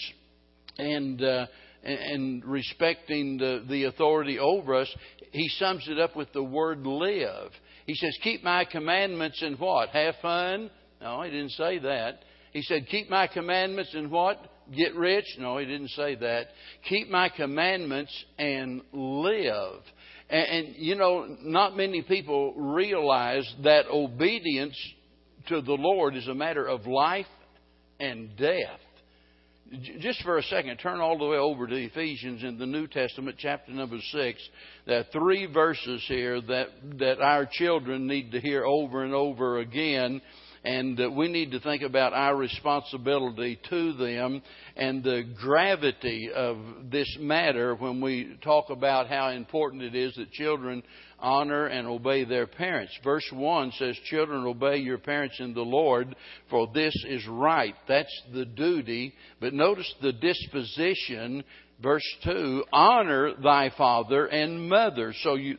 and 0.79 1.23
uh, 1.23 1.45
and 1.85 2.43
respecting 2.43 3.37
the, 3.37 3.67
the 3.69 3.85
authority 3.85 4.39
over 4.39 4.77
us, 4.77 4.89
he 5.33 5.47
sums 5.59 5.87
it 5.89 5.99
up 5.99 6.17
with 6.17 6.33
the 6.33 6.43
word 6.43 6.87
live. 6.87 7.51
He 7.85 7.95
says, 7.95 8.17
Keep 8.23 8.43
my 8.43 8.65
commandments 8.65 9.43
and 9.43 9.59
what? 9.59 9.91
Have 9.91 10.15
fun? 10.23 10.71
No, 11.03 11.21
he 11.21 11.31
didn't 11.31 11.51
say 11.51 11.79
that. 11.81 12.21
He 12.55 12.63
said, 12.63 12.87
Keep 12.89 13.11
my 13.11 13.27
commandments 13.27 13.93
and 13.95 14.11
what? 14.11 14.39
Get 14.77 14.95
rich? 14.95 15.25
No, 15.39 15.59
he 15.59 15.67
didn't 15.67 15.91
say 15.91 16.15
that. 16.17 16.49
Keep 16.89 17.11
my 17.11 17.29
commandments 17.29 18.13
and 18.39 18.83
live. 18.93 19.81
And, 20.29 20.47
and 20.47 20.77
you 20.77 20.95
know, 20.95 21.37
not 21.43 21.77
many 21.77 22.03
people 22.03 22.55
realize 22.55 23.51
that 23.65 23.87
obedience 23.87 24.77
to 25.49 25.63
the 25.63 25.73
Lord 25.73 26.17
is 26.17 26.29
a 26.29 26.35
matter 26.35 26.67
of 26.67 26.87
life 26.87 27.27
and 27.99 28.37
death 28.37 28.81
just 30.01 30.23
for 30.23 30.39
a 30.39 30.43
second, 30.45 30.79
turn 30.79 31.01
all 31.01 31.19
the 31.19 31.27
way 31.27 31.37
over 31.37 31.67
to 31.67 31.75
Ephesians 31.75 32.43
in 32.43 32.59
the 32.59 32.67
New 32.67 32.87
Testament, 32.87 33.37
chapter 33.39 33.73
number 33.73 33.99
six. 34.13 34.41
There 34.87 35.01
are 35.01 35.05
three 35.13 35.47
verses 35.47 36.03
here 36.09 36.41
that, 36.41 36.69
that 36.99 37.21
our 37.21 37.47
children 37.51 38.07
need 38.07 38.33
to 38.33 38.41
hear 38.41 38.65
over 38.65 39.05
and 39.05 39.13
over 39.13 39.59
again, 39.59 40.23
and 40.69 41.01
uh, 41.01 41.11
we 41.11 41.29
need 41.29 41.53
to 41.53 41.61
think 41.61 41.83
about 41.83 42.13
our 42.13 42.37
responsibility 42.37 43.59
to 43.71 43.95
them 43.95 44.43
and 44.77 45.03
the 45.03 45.23
gravity 45.41 46.31
of 46.31 46.59
this 46.91 47.17
matter 47.19 47.75
when 47.75 48.03
we 48.03 48.37
talk 48.45 48.69
about 48.69 49.07
how 49.07 49.31
important 49.31 49.83
it 49.83 49.95
is 49.95 50.15
that 50.17 50.31
children 50.31 50.83
honor 51.19 51.67
and 51.69 51.89
obey 51.89 52.25
their 52.25 52.47
parents. 52.47 52.93
Verse 53.03 53.27
1 53.33 53.73
says, 53.79 53.97
Children, 54.05 54.45
obey 54.45 54.77
your 54.77 54.99
parents 54.99 55.37
in 55.41 55.55
the 55.55 55.63
Lord, 55.63 56.15
for 56.51 56.69
this 56.75 56.95
is 57.09 57.27
right. 57.27 57.75
That's 57.89 58.23
the 58.35 58.45
duty. 58.45 59.15
But 59.41 59.55
notice 59.55 59.93
the 60.03 60.13
disposition. 60.13 61.45
Verse 61.81 62.05
2 62.25 62.65
Honor 62.73 63.33
thy 63.43 63.71
father 63.77 64.27
and 64.27 64.69
mother. 64.69 65.15
So 65.23 65.35
you, 65.35 65.57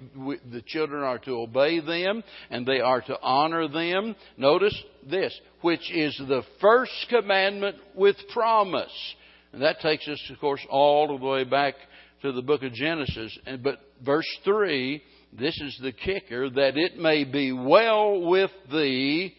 the 0.52 0.64
children 0.66 1.04
are 1.04 1.20
to 1.20 1.32
obey 1.32 1.80
them 1.80 2.24
and 2.50 2.66
they 2.66 2.82
are 2.82 3.02
to 3.02 3.18
honor 3.22 3.68
them. 3.68 4.16
Notice 4.38 4.76
this, 5.10 5.38
which 5.62 5.92
is 5.92 6.16
the 6.18 6.44
first 6.60 6.92
commandment 7.10 7.78
with 7.96 8.18
promise. 8.34 9.16
And 9.54 9.62
that 9.62 9.80
takes 9.80 10.08
us, 10.08 10.22
of 10.30 10.40
course, 10.40 10.62
all 10.70 11.08
the 11.08 11.26
way 11.26 11.44
back 11.44 11.76
to 12.22 12.32
the 12.32 12.42
book 12.42 12.64
of 12.64 12.74
Genesis. 12.74 13.38
And, 13.46 13.64
but 13.64 13.80
verse 14.04 14.28
3 14.44 15.02
this 15.32 15.60
is 15.62 15.80
the 15.82 15.92
kicker, 15.92 16.50
that 16.50 16.76
it 16.76 16.98
may 16.98 17.24
be 17.24 17.52
well 17.52 18.22
with 18.22 18.52
thee 18.72 19.36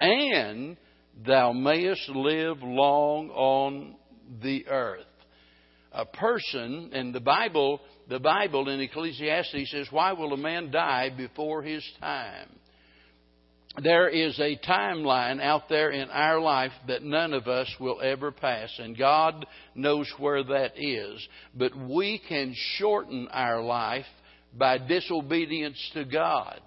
and 0.00 0.76
thou 1.26 1.52
mayest 1.52 2.08
live 2.08 2.62
long 2.62 3.30
on 3.30 3.94
the 4.42 4.66
earth. 4.68 5.04
A 5.92 6.04
person, 6.04 6.90
and 6.92 7.14
the 7.14 7.20
Bible, 7.20 7.80
the 8.08 8.20
Bible 8.20 8.68
in 8.68 8.80
Ecclesiastes 8.80 9.70
says, 9.70 9.88
Why 9.90 10.12
will 10.12 10.32
a 10.32 10.36
man 10.36 10.70
die 10.70 11.10
before 11.16 11.62
his 11.62 11.84
time? 12.00 12.48
There 13.82 14.08
is 14.08 14.38
a 14.40 14.58
timeline 14.66 15.40
out 15.40 15.68
there 15.68 15.90
in 15.90 16.10
our 16.10 16.40
life 16.40 16.72
that 16.88 17.02
none 17.02 17.32
of 17.32 17.46
us 17.46 17.72
will 17.78 18.00
ever 18.02 18.32
pass, 18.32 18.70
and 18.78 18.98
God 18.98 19.46
knows 19.74 20.10
where 20.18 20.42
that 20.42 20.72
is. 20.76 21.26
But 21.54 21.76
we 21.76 22.20
can 22.28 22.54
shorten 22.76 23.28
our 23.30 23.62
life 23.62 24.06
by 24.56 24.78
disobedience 24.78 25.78
to 25.94 26.04
God. 26.04 26.60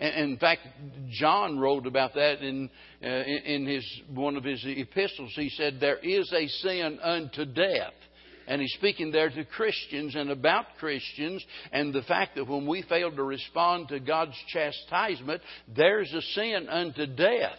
In 0.00 0.38
fact, 0.38 0.62
John 1.10 1.58
wrote 1.58 1.86
about 1.86 2.14
that 2.14 2.42
in, 2.42 2.70
uh, 3.02 3.06
in 3.06 3.66
his, 3.66 3.86
one 4.08 4.36
of 4.36 4.44
his 4.44 4.62
epistles. 4.66 5.32
He 5.36 5.50
said, 5.50 5.78
There 5.80 5.98
is 5.98 6.32
a 6.32 6.46
sin 6.46 6.98
unto 7.02 7.44
death. 7.44 7.92
And 8.46 8.60
he's 8.60 8.74
speaking 8.74 9.10
there 9.10 9.30
to 9.30 9.44
Christians 9.44 10.14
and 10.14 10.30
about 10.30 10.66
Christians 10.78 11.44
and 11.72 11.92
the 11.92 12.02
fact 12.02 12.36
that 12.36 12.48
when 12.48 12.66
we 12.66 12.82
fail 12.82 13.10
to 13.10 13.22
respond 13.22 13.88
to 13.88 14.00
God's 14.00 14.36
chastisement, 14.48 15.42
there's 15.74 16.12
a 16.12 16.22
sin 16.22 16.68
unto 16.68 17.06
death. 17.06 17.58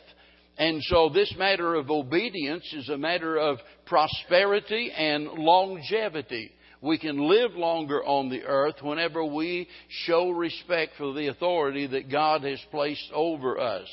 And 0.57 0.81
so 0.83 1.09
this 1.09 1.33
matter 1.37 1.75
of 1.75 1.89
obedience 1.89 2.71
is 2.73 2.89
a 2.89 2.97
matter 2.97 3.37
of 3.37 3.57
prosperity 3.85 4.91
and 4.91 5.25
longevity 5.25 6.51
we 6.85 6.99
can 6.99 7.17
live 7.17 7.55
longer 7.55 8.03
on 8.03 8.29
the 8.29 8.43
earth 8.43 8.75
whenever 8.81 9.25
we 9.25 9.67
show 10.05 10.29
respect 10.29 10.93
for 10.97 11.13
the 11.13 11.27
authority 11.27 11.87
that 11.87 12.11
God 12.11 12.43
has 12.43 12.59
placed 12.69 13.11
over 13.11 13.59
us. 13.59 13.87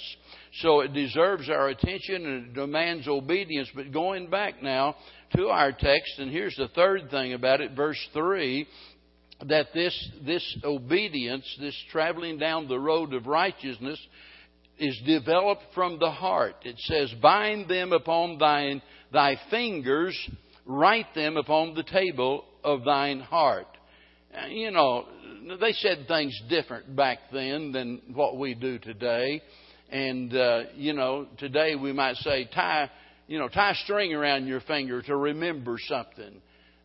So 0.60 0.80
it 0.80 0.92
deserves 0.92 1.48
our 1.48 1.68
attention 1.68 2.26
and 2.26 2.46
it 2.46 2.54
demands 2.54 3.08
obedience. 3.08 3.70
But 3.74 3.92
going 3.92 4.28
back 4.28 4.62
now 4.62 4.96
to 5.36 5.48
our 5.48 5.72
text, 5.72 6.18
and 6.18 6.30
here's 6.30 6.56
the 6.56 6.68
third 6.68 7.10
thing 7.10 7.32
about 7.32 7.60
it, 7.60 7.72
verse 7.72 7.98
3 8.12 8.66
that 9.48 9.72
this, 9.74 10.10
this 10.24 10.58
obedience, 10.62 11.44
this 11.60 11.76
traveling 11.90 12.38
down 12.38 12.68
the 12.68 12.78
road 12.78 13.12
of 13.12 13.26
righteousness, 13.26 13.98
is 14.78 15.00
developed 15.06 15.62
from 15.74 15.98
the 15.98 16.10
heart. 16.10 16.56
It 16.64 16.76
says, 16.78 17.12
Bind 17.20 17.68
them 17.68 17.92
upon 17.92 18.38
thine, 18.38 18.82
thy 19.12 19.36
fingers, 19.50 20.16
write 20.66 21.14
them 21.14 21.36
upon 21.36 21.74
the 21.74 21.82
table 21.82 22.44
of 22.64 22.84
thine 22.84 23.20
heart. 23.20 23.66
You 24.48 24.70
know, 24.70 25.06
they 25.60 25.72
said 25.72 26.06
things 26.08 26.40
different 26.48 26.96
back 26.96 27.18
then 27.32 27.72
than 27.72 28.00
what 28.14 28.38
we 28.38 28.54
do 28.54 28.78
today. 28.78 29.42
And, 29.90 30.34
uh, 30.34 30.60
you 30.74 30.94
know, 30.94 31.26
today 31.38 31.74
we 31.74 31.92
might 31.92 32.16
say, 32.16 32.48
tie, 32.52 32.90
you 33.32 33.38
know, 33.38 33.48
tie 33.48 33.70
a 33.70 33.74
string 33.76 34.12
around 34.12 34.46
your 34.46 34.60
finger 34.60 35.00
to 35.00 35.16
remember 35.16 35.78
something. 35.88 36.42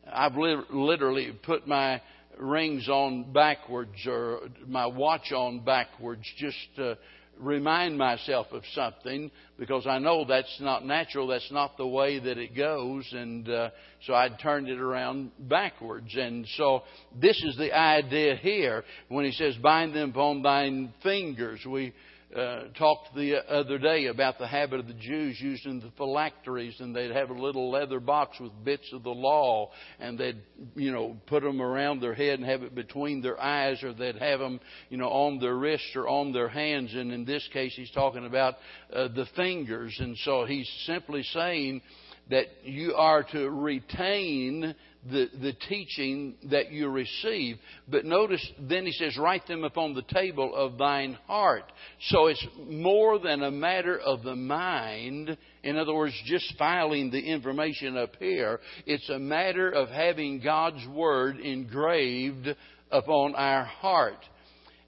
I've 0.09 0.37
li- 0.37 0.63
literally 0.69 1.37
put 1.45 1.67
my 1.67 2.01
rings 2.39 2.87
on 2.87 3.33
backwards 3.33 3.97
or 4.07 4.43
my 4.65 4.85
watch 4.85 5.33
on 5.33 5.65
backwards 5.65 6.23
just 6.37 6.55
to 6.77 6.97
remind 7.37 7.97
myself 7.97 8.47
of 8.53 8.63
something 8.73 9.29
because 9.59 9.85
I 9.85 9.99
know 9.99 10.23
that's 10.23 10.57
not 10.61 10.85
natural. 10.85 11.27
That's 11.27 11.51
not 11.51 11.75
the 11.75 11.85
way 11.85 12.17
that 12.17 12.37
it 12.37 12.55
goes. 12.55 13.05
And 13.11 13.49
uh, 13.49 13.71
so 14.05 14.13
I 14.13 14.29
turned 14.29 14.69
it 14.69 14.79
around 14.79 15.31
backwards. 15.37 16.15
And 16.15 16.47
so 16.55 16.83
this 17.13 17.43
is 17.43 17.57
the 17.57 17.77
idea 17.77 18.37
here 18.37 18.85
when 19.09 19.25
he 19.25 19.33
says, 19.33 19.53
bind 19.57 19.93
them 19.93 20.11
upon 20.11 20.43
thine 20.43 20.93
fingers. 21.03 21.59
We 21.65 21.93
uh, 22.35 22.63
talked 22.77 23.15
the 23.15 23.37
other 23.49 23.77
day 23.77 24.07
about 24.07 24.37
the 24.37 24.47
habit 24.47 24.81
of 24.81 24.87
the 24.87 24.93
Jews 24.93 25.39
using 25.39 25.79
the 25.79 25.91
phylacteries, 25.97 26.75
and 26.79 26.93
they'd 26.93 27.11
have 27.11 27.29
a 27.29 27.41
little 27.41 27.71
leather 27.71 27.99
box 27.99 28.39
with 28.39 28.51
bits 28.65 28.91
of 28.91 29.03
the 29.03 29.09
law, 29.09 29.71
and 29.99 30.17
they'd, 30.17 30.41
you 30.75 30.91
know, 30.91 31.15
put 31.27 31.41
them 31.41 31.61
around 31.61 32.01
their 32.01 32.13
head 32.13 32.39
and 32.39 32.47
have 32.47 32.63
it 32.63 32.75
between 32.75 33.21
their 33.21 33.39
eyes, 33.41 33.81
or 33.81 33.93
they'd 33.93 34.17
have 34.17 34.39
them, 34.39 34.59
you 34.89 34.97
know, 34.97 35.07
on 35.07 35.39
their 35.39 35.55
wrists 35.55 35.95
or 35.95 36.07
on 36.07 36.33
their 36.33 36.49
hands. 36.49 36.93
And 36.93 37.13
in 37.13 37.23
this 37.23 37.47
case, 37.53 37.73
he's 37.75 37.91
talking 37.91 38.25
about 38.25 38.55
uh, 38.91 39.07
the 39.07 39.25
fingers, 39.35 39.95
and 39.99 40.17
so 40.17 40.45
he's 40.45 40.69
simply 40.85 41.23
saying 41.23 41.81
that 42.29 42.47
you 42.63 42.93
are 42.93 43.23
to 43.23 43.49
retain 43.49 44.75
the, 45.09 45.27
the 45.41 45.53
teaching 45.67 46.35
that 46.49 46.71
you 46.71 46.89
receive. 46.89 47.57
But 47.87 48.05
notice, 48.05 48.45
then 48.59 48.85
he 48.85 48.91
says, 48.91 49.17
write 49.17 49.47
them 49.47 49.63
upon 49.63 49.93
the 49.93 50.03
table 50.13 50.55
of 50.55 50.77
thine 50.77 51.17
heart. 51.27 51.71
So 52.09 52.27
it's 52.27 52.45
more 52.67 53.19
than 53.19 53.43
a 53.43 53.51
matter 53.51 53.97
of 53.97 54.23
the 54.23 54.35
mind. 54.35 55.37
In 55.63 55.77
other 55.77 55.93
words, 55.93 56.13
just 56.25 56.53
filing 56.57 57.11
the 57.11 57.19
information 57.19 57.97
up 57.97 58.15
here. 58.19 58.59
It's 58.85 59.09
a 59.09 59.19
matter 59.19 59.69
of 59.69 59.89
having 59.89 60.41
God's 60.41 60.85
Word 60.87 61.39
engraved 61.39 62.47
upon 62.91 63.35
our 63.35 63.65
heart. 63.65 64.23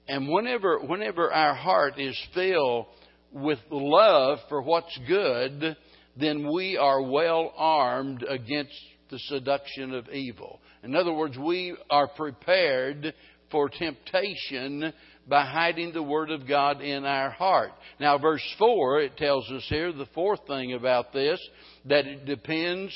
And 0.08 0.28
whenever, 0.28 0.78
whenever 0.80 1.32
our 1.32 1.54
heart 1.54 1.98
is 1.98 2.18
filled 2.34 2.86
with 3.32 3.58
love 3.70 4.38
for 4.48 4.60
what's 4.62 4.98
good, 5.06 5.76
then 6.18 6.52
we 6.52 6.76
are 6.76 7.02
well 7.02 7.52
armed 7.56 8.24
against 8.28 8.72
the 9.10 9.18
seduction 9.18 9.94
of 9.94 10.08
evil. 10.08 10.60
In 10.82 10.94
other 10.94 11.12
words, 11.12 11.36
we 11.38 11.76
are 11.88 12.08
prepared 12.08 13.14
for 13.50 13.68
temptation 13.68 14.92
by 15.28 15.44
hiding 15.44 15.92
the 15.92 16.02
Word 16.02 16.30
of 16.30 16.46
God 16.46 16.80
in 16.80 17.04
our 17.04 17.30
heart. 17.30 17.72
Now, 17.98 18.18
verse 18.18 18.42
4, 18.58 19.02
it 19.02 19.16
tells 19.16 19.50
us 19.50 19.64
here 19.68 19.92
the 19.92 20.06
fourth 20.14 20.40
thing 20.46 20.74
about 20.74 21.12
this 21.12 21.40
that 21.86 22.06
it 22.06 22.24
depends, 22.24 22.92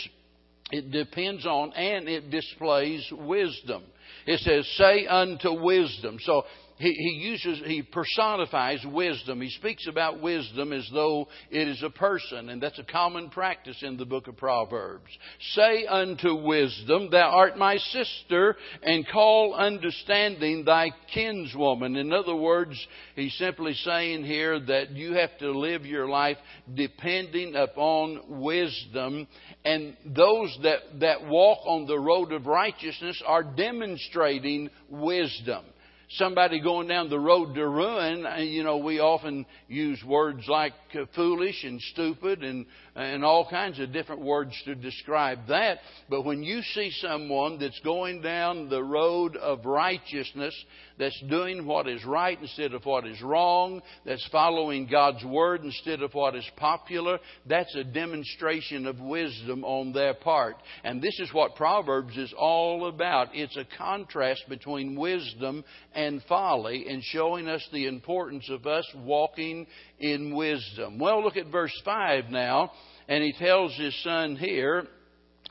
it 0.71 0.91
depends 0.91 1.47
on 1.47 1.73
and 1.75 2.09
it 2.09 2.31
displays 2.31 3.07
wisdom. 3.13 3.83
It 4.27 4.41
says, 4.41 4.67
say 4.77 5.07
unto 5.07 5.63
wisdom. 5.63 6.19
So 6.21 6.45
he, 6.77 6.93
he 6.93 7.21
uses, 7.29 7.63
he 7.65 7.83
personifies 7.83 8.85
wisdom. 8.85 9.41
He 9.41 9.51
speaks 9.51 9.87
about 9.87 10.21
wisdom 10.21 10.73
as 10.73 10.89
though 10.93 11.29
it 11.51 11.69
is 11.69 11.81
a 11.85 11.91
person, 11.91 12.49
and 12.49 12.61
that's 12.61 12.81
a 12.81 12.85
common 12.85 13.31
practice 13.31 13.77
in 13.83 13.97
the 13.97 14.05
book 14.05 14.27
of 14.27 14.37
Proverbs. 14.37 15.11
Say 15.53 15.87
unto 15.87 16.35
wisdom, 16.35 17.11
Thou 17.11 17.31
art 17.31 17.57
my 17.57 17.77
sister, 17.77 18.57
and 18.83 19.07
call 19.07 19.55
understanding 19.55 20.65
thy 20.65 20.91
kinswoman. 21.15 21.97
In 21.97 22.13
other 22.13 22.35
words, 22.35 22.75
he's 23.15 23.35
simply 23.35 23.75
saying 23.75 24.25
here 24.25 24.59
that 24.59 24.91
you 24.91 25.13
have 25.15 25.39
to 25.39 25.57
live 25.57 25.87
your 25.87 26.09
life 26.09 26.39
depending 26.75 27.55
upon 27.55 28.41
wisdom, 28.43 29.29
and 29.65 29.97
those 30.05 30.59
that, 30.65 30.81
that 30.99 31.25
walk 31.25 31.61
on 31.67 31.87
the 31.87 31.99
road 31.99 32.33
of 32.33 32.47
righteousness 32.47 33.23
are 33.25 33.45
demonstrating 33.45 34.71
wisdom 34.91 35.65
somebody 36.11 36.61
going 36.61 36.89
down 36.89 37.11
the 37.11 37.19
road 37.19 37.55
to 37.55 37.69
ruin, 37.69 38.27
uh, 38.27 38.37
you 38.37 38.63
know, 38.63 38.77
we 38.77 39.01
often 39.01 39.47
use 39.69 40.03
words 40.07 40.47
like 40.49 40.73
uh, 40.95 41.05
foolish 41.15 41.65
and 41.65 41.81
stupid 41.81 42.43
and, 42.43 42.67
and 42.95 43.25
all 43.25 43.49
kinds 43.49 43.81
of 43.81 43.93
different 43.93 44.23
words 44.23 44.55
to 44.65 44.75
describe 44.75 45.47
that. 45.49 45.79
But 46.09 46.25
when 46.25 46.43
you 46.43 46.63
see 46.75 46.91
someone 47.01 47.59
that's 47.59 47.81
going 47.81 48.23
down 48.23 48.69
the 48.69 48.83
road 48.83 49.37
of 49.37 49.65
righteousness, 49.65 50.55
that's 50.99 51.21
doing 51.29 51.67
what 51.67 51.89
is 51.89 52.05
right 52.05 52.39
instead 52.41 52.75
of 52.75 52.85
what 52.85 53.07
is 53.07 53.21
wrong, 53.23 53.83
that's 54.05 54.27
following 54.31 54.87
God's 54.87 55.25
word 55.25 55.65
instead 55.65 56.03
of 56.03 56.15
what 56.15 56.37
is 56.37 56.49
popular, 56.57 57.19
that's 57.47 57.75
a 57.75 57.85
demonstration 57.85 58.87
of 58.87 59.01
wisdom 59.01 59.65
on 59.65 59.93
their 59.93 60.15
part. 60.15 60.57
And 60.85 61.03
this 61.03 61.19
is 61.21 61.33
what 61.33 61.57
Proverbs 61.57 62.17
is 62.17 62.33
all 62.39 62.87
about. 62.87 63.29
It's 63.33 63.57
a 63.57 63.67
contrast 63.77 64.45
between 64.49 64.99
wisdom 64.99 65.65
and 65.95 66.23
folly 66.29 66.87
and 66.89 67.03
showing 67.03 67.49
us 67.49 67.67
the 67.73 67.87
importance 67.87 68.49
of 68.51 68.67
us 68.67 68.87
walking 68.97 69.67
in 69.99 70.35
wisdom. 70.35 70.99
Well, 70.99 71.23
look 71.23 71.37
at 71.37 71.51
verse 71.51 71.75
5 71.85 72.27
now, 72.31 72.71
and 73.09 73.23
he 73.23 73.33
tells 73.33 73.75
his 73.77 74.01
son 74.03 74.37
here 74.37 74.87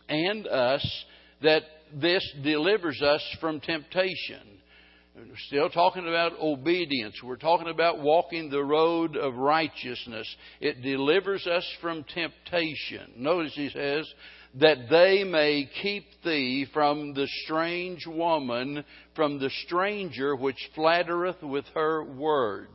and 0.09 0.47
us 0.47 1.05
that 1.41 1.63
this 1.93 2.23
delivers 2.43 3.01
us 3.01 3.21
from 3.39 3.59
temptation. 3.59 4.52
Still 5.48 5.70
talking 5.70 6.08
about 6.08 6.39
obedience. 6.39 7.15
We're 7.24 7.36
talking 7.36 7.67
about 7.67 8.00
walking 8.00 8.50
the 8.50 8.63
road 8.63 9.15
of 9.15 9.36
righteousness. 9.36 10.27
It 10.60 10.82
delivers 10.82 11.46
us 11.46 11.67
from 11.82 12.03
temptation. 12.13 13.12
Notice 13.17 13.53
he 13.53 13.70
says, 13.70 14.12
that 14.55 14.89
they 14.89 15.24
may 15.24 15.70
keep 15.82 16.05
thee 16.24 16.65
from 16.74 17.13
the 17.13 17.27
strange 17.46 18.05
woman, 18.08 18.84
from 19.15 19.39
the 19.39 19.51
stranger 19.65 20.36
which 20.36 20.70
flattereth 20.75 21.41
with 21.43 21.65
her 21.74 22.03
words. 22.03 22.70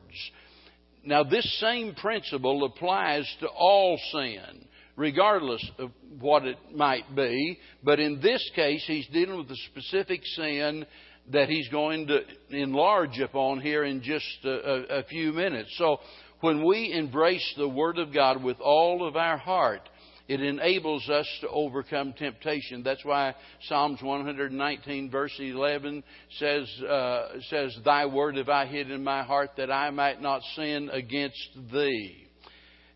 Now, 1.05 1.25
this 1.25 1.61
same 1.61 1.95
principle 1.95 2.65
applies 2.65 3.29
to 3.41 3.49
all 3.49 3.99
sin, 4.13 4.67
regardless 4.97 5.65
of 5.79 5.91
what 6.21 6.45
it 6.45 6.59
might 6.75 7.15
be. 7.15 7.59
But 7.83 8.01
in 8.01 8.21
this 8.21 8.49
case, 8.55 8.85
he's 8.87 9.07
dealing 9.09 9.39
with 9.39 9.51
a 9.51 9.57
specific 9.71 10.21
sin 10.25 10.85
that 11.33 11.49
he's 11.49 11.69
going 11.69 12.07
to 12.07 12.21
enlarge 12.51 13.19
upon 13.19 13.61
here 13.61 13.85
in 13.85 14.03
just 14.03 14.45
a, 14.45 14.99
a, 14.99 15.03
few 15.05 15.33
minutes. 15.33 15.75
So, 15.77 15.99
when 16.41 16.65
we 16.65 16.93
embrace 16.93 17.55
the 17.57 17.69
Word 17.69 17.99
of 17.99 18.15
God 18.15 18.43
with 18.43 18.61
all 18.61 19.07
of 19.07 19.17
our 19.17 19.37
heart, 19.37 19.89
it 20.29 20.43
enables 20.43 21.09
us 21.09 21.27
to 21.41 21.49
overcome 21.49 22.13
temptation. 22.13 22.83
That's 22.83 23.05
why 23.05 23.35
Psalms 23.63 24.03
119, 24.03 25.11
verse 25.11 25.33
11 25.39 26.05
says, 26.39 26.69
uh, 26.83 27.29
says, 27.49 27.77
Thy 27.83 28.05
word 28.05 28.37
have 28.37 28.51
I 28.51 28.67
hid 28.67 28.91
in 28.91 29.03
my 29.03 29.23
heart 29.23 29.53
that 29.57 29.71
I 29.71 29.89
might 29.89 30.21
not 30.21 30.43
sin 30.55 30.91
against 30.93 31.49
thee. 31.73 32.27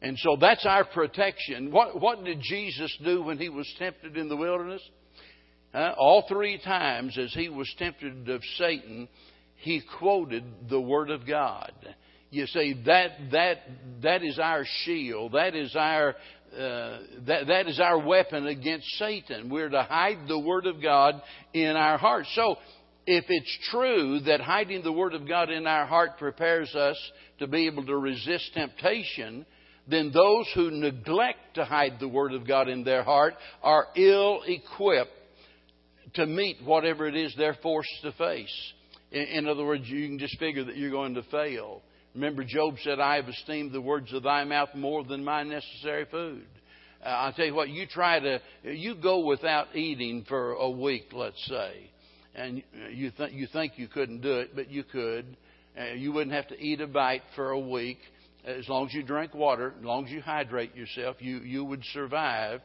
And 0.02 0.18
so 0.18 0.36
that's 0.38 0.66
our 0.66 0.84
protection. 0.84 1.70
What, 1.70 2.00
what 2.00 2.22
did 2.22 2.40
Jesus 2.42 2.94
do 3.02 3.22
when 3.22 3.38
he 3.38 3.48
was 3.48 3.72
tempted 3.78 4.16
in 4.18 4.28
the 4.28 4.36
wilderness? 4.36 4.82
Uh, 5.74 5.92
all 5.96 6.24
three 6.28 6.58
times 6.58 7.16
as 7.16 7.32
he 7.32 7.48
was 7.48 7.72
tempted 7.78 8.28
of 8.28 8.42
Satan, 8.58 9.08
he 9.56 9.82
quoted 9.98 10.44
the 10.68 10.80
Word 10.80 11.10
of 11.10 11.26
God. 11.26 11.72
You 12.30 12.46
see, 12.46 12.82
that, 12.86 13.10
that, 13.32 13.58
that 14.02 14.22
is 14.22 14.38
our 14.38 14.64
shield. 14.84 15.32
That 15.32 15.54
is 15.54 15.74
our, 15.76 16.10
uh, 16.52 16.98
that, 17.26 17.46
that 17.46 17.68
is 17.68 17.80
our 17.80 17.98
weapon 17.98 18.46
against 18.46 18.86
Satan. 18.98 19.48
We're 19.48 19.68
to 19.70 19.82
hide 19.82 20.28
the 20.28 20.38
Word 20.38 20.66
of 20.66 20.82
God 20.82 21.22
in 21.54 21.76
our 21.76 21.96
hearts. 21.96 22.28
So, 22.34 22.56
if 23.06 23.24
it's 23.28 23.58
true 23.70 24.20
that 24.26 24.40
hiding 24.40 24.82
the 24.82 24.92
Word 24.92 25.14
of 25.14 25.26
God 25.26 25.50
in 25.50 25.66
our 25.66 25.86
heart 25.86 26.18
prepares 26.18 26.74
us 26.74 26.96
to 27.38 27.46
be 27.46 27.66
able 27.66 27.84
to 27.86 27.96
resist 27.96 28.50
temptation, 28.54 29.44
then 29.88 30.12
those 30.12 30.46
who 30.54 30.70
neglect 30.70 31.54
to 31.54 31.64
hide 31.64 31.94
the 31.98 32.08
Word 32.08 32.32
of 32.32 32.46
God 32.46 32.68
in 32.68 32.84
their 32.84 33.02
heart 33.02 33.34
are 33.62 33.88
ill 33.96 34.42
equipped 34.46 35.10
to 36.14 36.26
meet 36.26 36.58
whatever 36.64 37.06
it 37.06 37.16
is 37.16 37.34
they're 37.36 37.56
forced 37.62 37.90
to 38.02 38.12
face. 38.12 38.72
In, 39.10 39.22
in 39.22 39.48
other 39.48 39.64
words, 39.64 39.84
you 39.86 40.06
can 40.08 40.18
just 40.18 40.38
figure 40.38 40.64
that 40.64 40.76
you're 40.76 40.90
going 40.90 41.14
to 41.14 41.22
fail. 41.24 41.82
Remember, 42.14 42.44
Job 42.44 42.74
said, 42.82 43.00
I 43.00 43.16
have 43.16 43.28
esteemed 43.28 43.72
the 43.72 43.80
words 43.80 44.12
of 44.12 44.22
thy 44.22 44.44
mouth 44.44 44.68
more 44.74 45.02
than 45.04 45.24
my 45.24 45.42
necessary 45.42 46.06
food. 46.10 46.46
Uh, 47.04 47.08
I'll 47.08 47.32
tell 47.32 47.46
you 47.46 47.54
what, 47.54 47.68
you 47.70 47.86
try 47.86 48.20
to, 48.20 48.40
you 48.64 48.94
go 48.94 49.24
without 49.26 49.74
eating 49.74 50.24
for 50.28 50.52
a 50.52 50.70
week, 50.70 51.06
let's 51.12 51.42
say, 51.46 51.90
and 52.34 52.62
you, 52.90 53.10
th- 53.10 53.32
you 53.32 53.46
think 53.52 53.72
you 53.76 53.88
couldn't 53.88 54.20
do 54.20 54.40
it, 54.40 54.54
but 54.54 54.70
you 54.70 54.84
could. 54.84 55.36
Uh, 55.78 55.94
you 55.94 56.12
wouldn't 56.12 56.36
have 56.36 56.48
to 56.48 56.58
eat 56.60 56.80
a 56.80 56.86
bite 56.86 57.22
for 57.34 57.50
a 57.50 57.58
week. 57.58 57.98
As 58.44 58.68
long 58.68 58.88
as 58.88 58.94
you 58.94 59.02
drink 59.02 59.34
water, 59.34 59.72
as 59.78 59.84
long 59.84 60.04
as 60.04 60.10
you 60.10 60.20
hydrate 60.20 60.74
yourself, 60.74 61.16
you, 61.20 61.38
you 61.38 61.64
would 61.64 61.82
survive. 61.92 62.60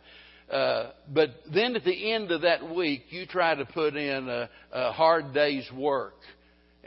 Uh, 0.52 0.92
but 1.14 1.32
then 1.54 1.76
at 1.76 1.84
the 1.84 2.14
end 2.14 2.32
of 2.32 2.42
that 2.42 2.74
week, 2.74 3.06
you 3.10 3.26
try 3.26 3.54
to 3.54 3.66
put 3.66 3.96
in 3.96 4.30
a, 4.30 4.50
a 4.72 4.92
hard 4.94 5.34
day's 5.34 5.70
work 5.74 6.16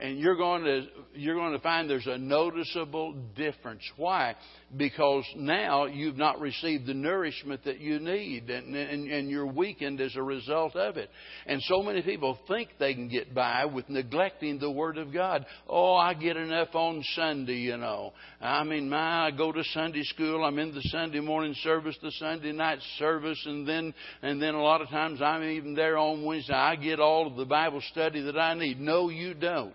and 0.00 0.18
you're 0.18 0.36
going 0.36 0.64
to 0.64 0.86
you're 1.14 1.34
going 1.34 1.52
to 1.52 1.58
find 1.58 1.90
there's 1.90 2.06
a 2.06 2.16
noticeable 2.16 3.14
difference. 3.36 3.82
Why? 3.96 4.36
Because 4.76 5.24
now 5.36 5.86
you've 5.86 6.16
not 6.16 6.40
received 6.40 6.86
the 6.86 6.94
nourishment 6.94 7.64
that 7.64 7.80
you 7.80 7.98
need, 7.98 8.48
and, 8.48 8.74
and, 8.74 9.10
and 9.10 9.28
you're 9.28 9.46
weakened 9.46 10.00
as 10.00 10.14
a 10.14 10.22
result 10.22 10.76
of 10.76 10.96
it. 10.96 11.10
And 11.46 11.60
so 11.62 11.82
many 11.82 12.02
people 12.02 12.38
think 12.46 12.70
they 12.78 12.94
can 12.94 13.08
get 13.08 13.34
by 13.34 13.64
with 13.64 13.88
neglecting 13.88 14.58
the 14.58 14.70
Word 14.70 14.98
of 14.98 15.12
God. 15.12 15.44
Oh, 15.68 15.94
I 15.94 16.14
get 16.14 16.36
enough 16.36 16.74
on 16.74 17.02
Sunday, 17.14 17.58
you 17.58 17.76
know. 17.76 18.12
I 18.40 18.62
mean, 18.62 18.88
my 18.88 19.26
I 19.26 19.30
go 19.32 19.52
to 19.52 19.64
Sunday 19.74 20.04
school. 20.04 20.44
I'm 20.44 20.58
in 20.58 20.72
the 20.72 20.82
Sunday 20.84 21.20
morning 21.20 21.54
service, 21.62 21.96
the 22.00 22.12
Sunday 22.12 22.52
night 22.52 22.78
service, 22.98 23.42
and 23.44 23.68
then 23.68 23.92
and 24.22 24.40
then 24.40 24.54
a 24.54 24.62
lot 24.62 24.80
of 24.80 24.88
times 24.88 25.20
I'm 25.20 25.42
even 25.42 25.74
there 25.74 25.98
on 25.98 26.24
Wednesday. 26.24 26.54
I 26.54 26.76
get 26.76 27.00
all 27.00 27.26
of 27.26 27.36
the 27.36 27.44
Bible 27.44 27.82
study 27.90 28.22
that 28.22 28.38
I 28.38 28.54
need. 28.54 28.80
No, 28.80 29.08
you 29.08 29.34
don't. 29.34 29.74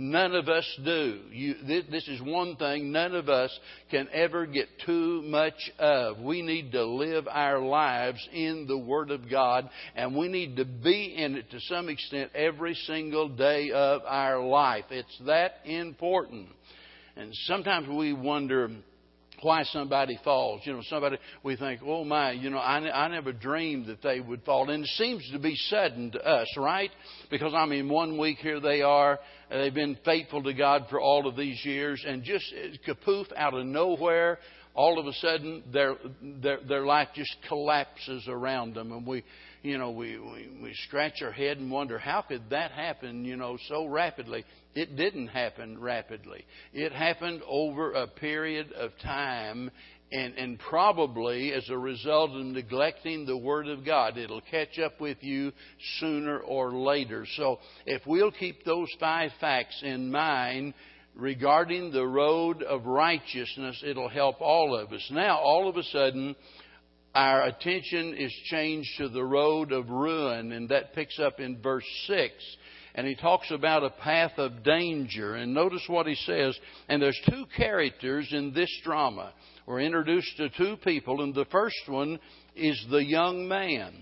None 0.00 0.36
of 0.36 0.48
us 0.48 0.64
do. 0.84 1.22
You, 1.32 1.54
this 1.90 2.06
is 2.06 2.22
one 2.22 2.54
thing 2.54 2.92
none 2.92 3.16
of 3.16 3.28
us 3.28 3.50
can 3.90 4.06
ever 4.12 4.46
get 4.46 4.68
too 4.86 5.22
much 5.22 5.72
of. 5.76 6.20
We 6.20 6.40
need 6.40 6.70
to 6.70 6.84
live 6.84 7.26
our 7.28 7.58
lives 7.58 8.20
in 8.32 8.66
the 8.68 8.78
Word 8.78 9.10
of 9.10 9.28
God, 9.28 9.68
and 9.96 10.14
we 10.14 10.28
need 10.28 10.54
to 10.58 10.64
be 10.64 11.16
in 11.16 11.34
it 11.34 11.50
to 11.50 11.58
some 11.62 11.88
extent 11.88 12.30
every 12.36 12.74
single 12.86 13.28
day 13.28 13.72
of 13.72 14.02
our 14.06 14.40
life. 14.40 14.84
It's 14.90 15.18
that 15.26 15.54
important. 15.64 16.46
And 17.16 17.34
sometimes 17.46 17.88
we 17.88 18.12
wonder 18.12 18.70
why 19.42 19.62
somebody 19.64 20.18
falls. 20.24 20.62
You 20.64 20.74
know, 20.74 20.82
somebody, 20.82 21.18
we 21.42 21.56
think, 21.56 21.80
oh 21.84 22.04
my, 22.04 22.32
you 22.32 22.50
know, 22.50 22.58
I, 22.58 22.78
I 22.78 23.08
never 23.08 23.32
dreamed 23.32 23.86
that 23.86 24.02
they 24.02 24.20
would 24.20 24.42
fall. 24.44 24.70
And 24.70 24.84
it 24.84 24.90
seems 24.90 25.28
to 25.32 25.38
be 25.38 25.54
sudden 25.68 26.10
to 26.12 26.24
us, 26.24 26.48
right? 26.56 26.90
Because, 27.30 27.52
I 27.54 27.66
mean, 27.66 27.88
one 27.88 28.18
week 28.18 28.38
here 28.38 28.60
they 28.60 28.82
are, 28.82 29.18
they've 29.50 29.74
been 29.74 29.98
faithful 30.04 30.42
to 30.42 30.54
God 30.54 30.86
for 30.90 31.00
all 31.00 31.26
of 31.26 31.36
these 31.36 31.64
years, 31.64 32.02
and 32.06 32.22
just 32.22 32.44
uh, 32.52 32.92
kapoof 32.92 33.26
out 33.36 33.54
of 33.54 33.66
nowhere, 33.66 34.38
all 34.74 35.00
of 35.00 35.06
a 35.06 35.12
sudden 35.14 35.64
their 35.72 35.96
their 36.40 36.58
their 36.68 36.86
life 36.86 37.08
just 37.14 37.34
collapses 37.48 38.26
around 38.28 38.74
them, 38.74 38.92
and 38.92 39.04
we 39.04 39.24
you 39.62 39.78
know, 39.78 39.90
we, 39.90 40.18
we, 40.18 40.48
we 40.62 40.74
scratch 40.86 41.22
our 41.22 41.32
head 41.32 41.58
and 41.58 41.70
wonder 41.70 41.98
how 41.98 42.22
could 42.22 42.50
that 42.50 42.70
happen, 42.70 43.24
you 43.24 43.36
know, 43.36 43.58
so 43.68 43.86
rapidly. 43.86 44.44
It 44.74 44.96
didn't 44.96 45.28
happen 45.28 45.80
rapidly. 45.80 46.44
It 46.72 46.92
happened 46.92 47.42
over 47.48 47.92
a 47.92 48.06
period 48.06 48.72
of 48.72 48.92
time 49.02 49.70
and, 50.10 50.34
and 50.34 50.58
probably 50.58 51.52
as 51.52 51.68
a 51.68 51.76
result 51.76 52.30
of 52.30 52.46
neglecting 52.46 53.26
the 53.26 53.36
Word 53.36 53.68
of 53.68 53.84
God. 53.84 54.16
It'll 54.16 54.40
catch 54.40 54.78
up 54.78 55.00
with 55.00 55.18
you 55.22 55.52
sooner 55.98 56.38
or 56.38 56.72
later. 56.72 57.26
So 57.36 57.58
if 57.84 58.02
we'll 58.06 58.30
keep 58.30 58.64
those 58.64 58.88
five 58.98 59.30
facts 59.40 59.80
in 59.82 60.10
mind, 60.10 60.74
regarding 61.14 61.90
the 61.90 62.06
road 62.06 62.62
of 62.62 62.86
righteousness, 62.86 63.82
it'll 63.84 64.08
help 64.08 64.40
all 64.40 64.78
of 64.78 64.92
us. 64.92 65.06
Now, 65.10 65.38
all 65.38 65.68
of 65.68 65.76
a 65.76 65.82
sudden, 65.82 66.36
our 67.18 67.46
attention 67.46 68.14
is 68.16 68.32
changed 68.44 68.90
to 68.98 69.08
the 69.08 69.24
road 69.24 69.72
of 69.72 69.90
ruin, 69.90 70.52
and 70.52 70.68
that 70.68 70.94
picks 70.94 71.18
up 71.18 71.40
in 71.40 71.60
verse 71.60 71.84
6. 72.06 72.32
And 72.94 73.08
he 73.08 73.16
talks 73.16 73.50
about 73.50 73.82
a 73.82 73.90
path 73.90 74.34
of 74.36 74.62
danger. 74.62 75.34
And 75.34 75.52
notice 75.52 75.82
what 75.88 76.06
he 76.06 76.14
says. 76.14 76.56
And 76.88 77.02
there's 77.02 77.20
two 77.28 77.46
characters 77.56 78.28
in 78.30 78.54
this 78.54 78.70
drama. 78.84 79.32
We're 79.66 79.80
introduced 79.80 80.36
to 80.36 80.48
two 80.50 80.76
people, 80.84 81.20
and 81.22 81.34
the 81.34 81.44
first 81.46 81.88
one 81.88 82.20
is 82.54 82.86
the 82.88 83.04
young 83.04 83.48
man. 83.48 83.94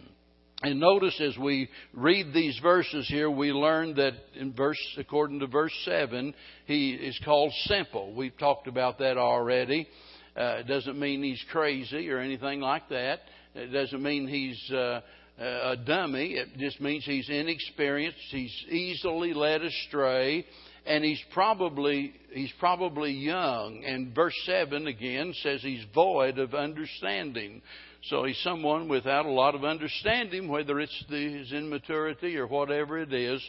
And 0.62 0.78
notice 0.78 1.18
as 1.18 1.38
we 1.38 1.70
read 1.94 2.34
these 2.34 2.58
verses 2.62 3.08
here, 3.08 3.30
we 3.30 3.50
learn 3.50 3.94
that 3.94 4.12
in 4.34 4.52
verse, 4.52 4.78
according 4.98 5.40
to 5.40 5.46
verse 5.46 5.74
7, 5.86 6.34
he 6.66 6.90
is 6.90 7.18
called 7.24 7.52
simple. 7.64 8.14
We've 8.14 8.36
talked 8.36 8.66
about 8.66 8.98
that 8.98 9.16
already. 9.16 9.88
Uh, 10.36 10.58
it 10.58 10.66
doesn't 10.66 10.98
mean 10.98 11.22
he's 11.22 11.42
crazy 11.50 12.10
or 12.10 12.18
anything 12.18 12.60
like 12.60 12.88
that. 12.90 13.20
It 13.54 13.68
doesn't 13.68 14.02
mean 14.02 14.28
he's 14.28 14.70
uh, 14.70 15.00
a 15.38 15.76
dummy. 15.76 16.34
It 16.34 16.58
just 16.58 16.78
means 16.80 17.06
he's 17.06 17.28
inexperienced. 17.30 18.18
He's 18.30 18.54
easily 18.70 19.32
led 19.32 19.62
astray, 19.62 20.44
and 20.84 21.02
he's 21.02 21.22
probably 21.32 22.12
he's 22.32 22.52
probably 22.58 23.12
young. 23.12 23.82
And 23.86 24.14
verse 24.14 24.34
seven 24.44 24.86
again 24.86 25.32
says 25.42 25.62
he's 25.62 25.84
void 25.94 26.38
of 26.38 26.54
understanding. 26.54 27.62
So 28.10 28.24
he's 28.24 28.40
someone 28.42 28.88
without 28.88 29.24
a 29.24 29.30
lot 29.30 29.54
of 29.54 29.64
understanding, 29.64 30.48
whether 30.48 30.78
it's 30.80 31.04
the, 31.08 31.38
his 31.38 31.52
immaturity 31.52 32.36
or 32.36 32.46
whatever 32.46 32.98
it 32.98 33.12
is. 33.12 33.42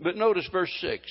But 0.00 0.16
notice 0.16 0.48
verse 0.52 0.72
six. 0.80 1.02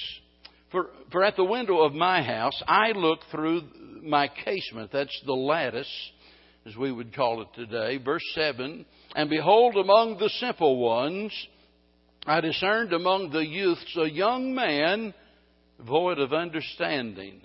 For, 0.71 0.89
for 1.11 1.23
at 1.23 1.35
the 1.35 1.43
window 1.43 1.81
of 1.81 1.93
my 1.93 2.23
house 2.23 2.59
I 2.67 2.93
look 2.93 3.19
through 3.31 3.61
my 4.03 4.27
casement. 4.27 4.91
That's 4.91 5.21
the 5.25 5.33
lattice, 5.33 5.91
as 6.65 6.75
we 6.75 6.91
would 6.91 7.15
call 7.15 7.41
it 7.41 7.47
today. 7.55 7.97
Verse 7.97 8.23
7 8.35 8.85
And 9.15 9.29
behold, 9.29 9.75
among 9.75 10.17
the 10.17 10.29
simple 10.39 10.77
ones, 10.77 11.33
I 12.25 12.41
discerned 12.41 12.93
among 12.93 13.31
the 13.31 13.45
youths 13.45 13.97
a 13.97 14.09
young 14.09 14.53
man 14.53 15.13
void 15.79 16.19
of 16.19 16.33
understanding. 16.33 17.41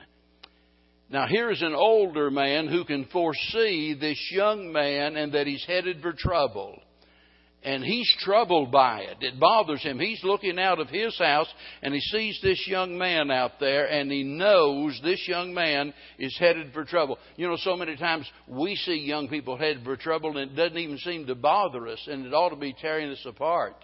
Now, 1.11 1.27
here's 1.27 1.63
an 1.63 1.75
older 1.75 2.31
man 2.31 2.69
who 2.69 2.85
can 2.85 3.07
foresee 3.07 3.95
this 3.99 4.21
young 4.31 4.73
man 4.73 5.17
and 5.17 5.33
that 5.33 5.47
he's 5.47 5.65
headed 5.67 6.03
for 6.03 6.13
trouble 6.13 6.83
and 7.63 7.83
he's 7.83 8.11
troubled 8.21 8.71
by 8.71 9.01
it. 9.01 9.17
It 9.21 9.41
bothers 9.41 9.83
him. 9.83 9.99
He's 9.99 10.23
looking 10.23 10.59
out 10.59 10.79
of 10.79 10.89
his 10.89 11.19
house 11.19 11.49
and 11.83 11.93
he 11.93 12.01
sees 12.01 12.39
this 12.43 12.67
young 12.69 12.97
man 12.97 13.31
out 13.31 13.59
there 13.59 13.87
and 13.87 14.11
he 14.11 14.23
knows 14.23 14.99
this 15.03 15.27
young 15.27 15.53
man 15.53 15.93
is 16.19 16.37
headed 16.39 16.73
for 16.73 16.85
trouble. 16.85 17.19
You 17.37 17.49
know, 17.49 17.57
so 17.57 17.77
many 17.77 17.97
times 17.97 18.31
we 18.47 18.77
see 18.77 18.95
young 18.95 19.29
people 19.29 19.57
headed 19.57 19.83
for 19.85 19.97
trouble 19.97 20.39
and 20.39 20.53
it 20.53 20.55
doesn't 20.55 20.79
even 20.79 20.99
seem 20.99 21.27
to 21.27 21.35
bother 21.35 21.89
us 21.89 22.07
and 22.07 22.27
it 22.27 22.33
ought 22.33 22.51
to 22.51 22.57
be 22.57 22.75
tearing 22.81 23.11
us 23.11 23.25
apart. 23.27 23.75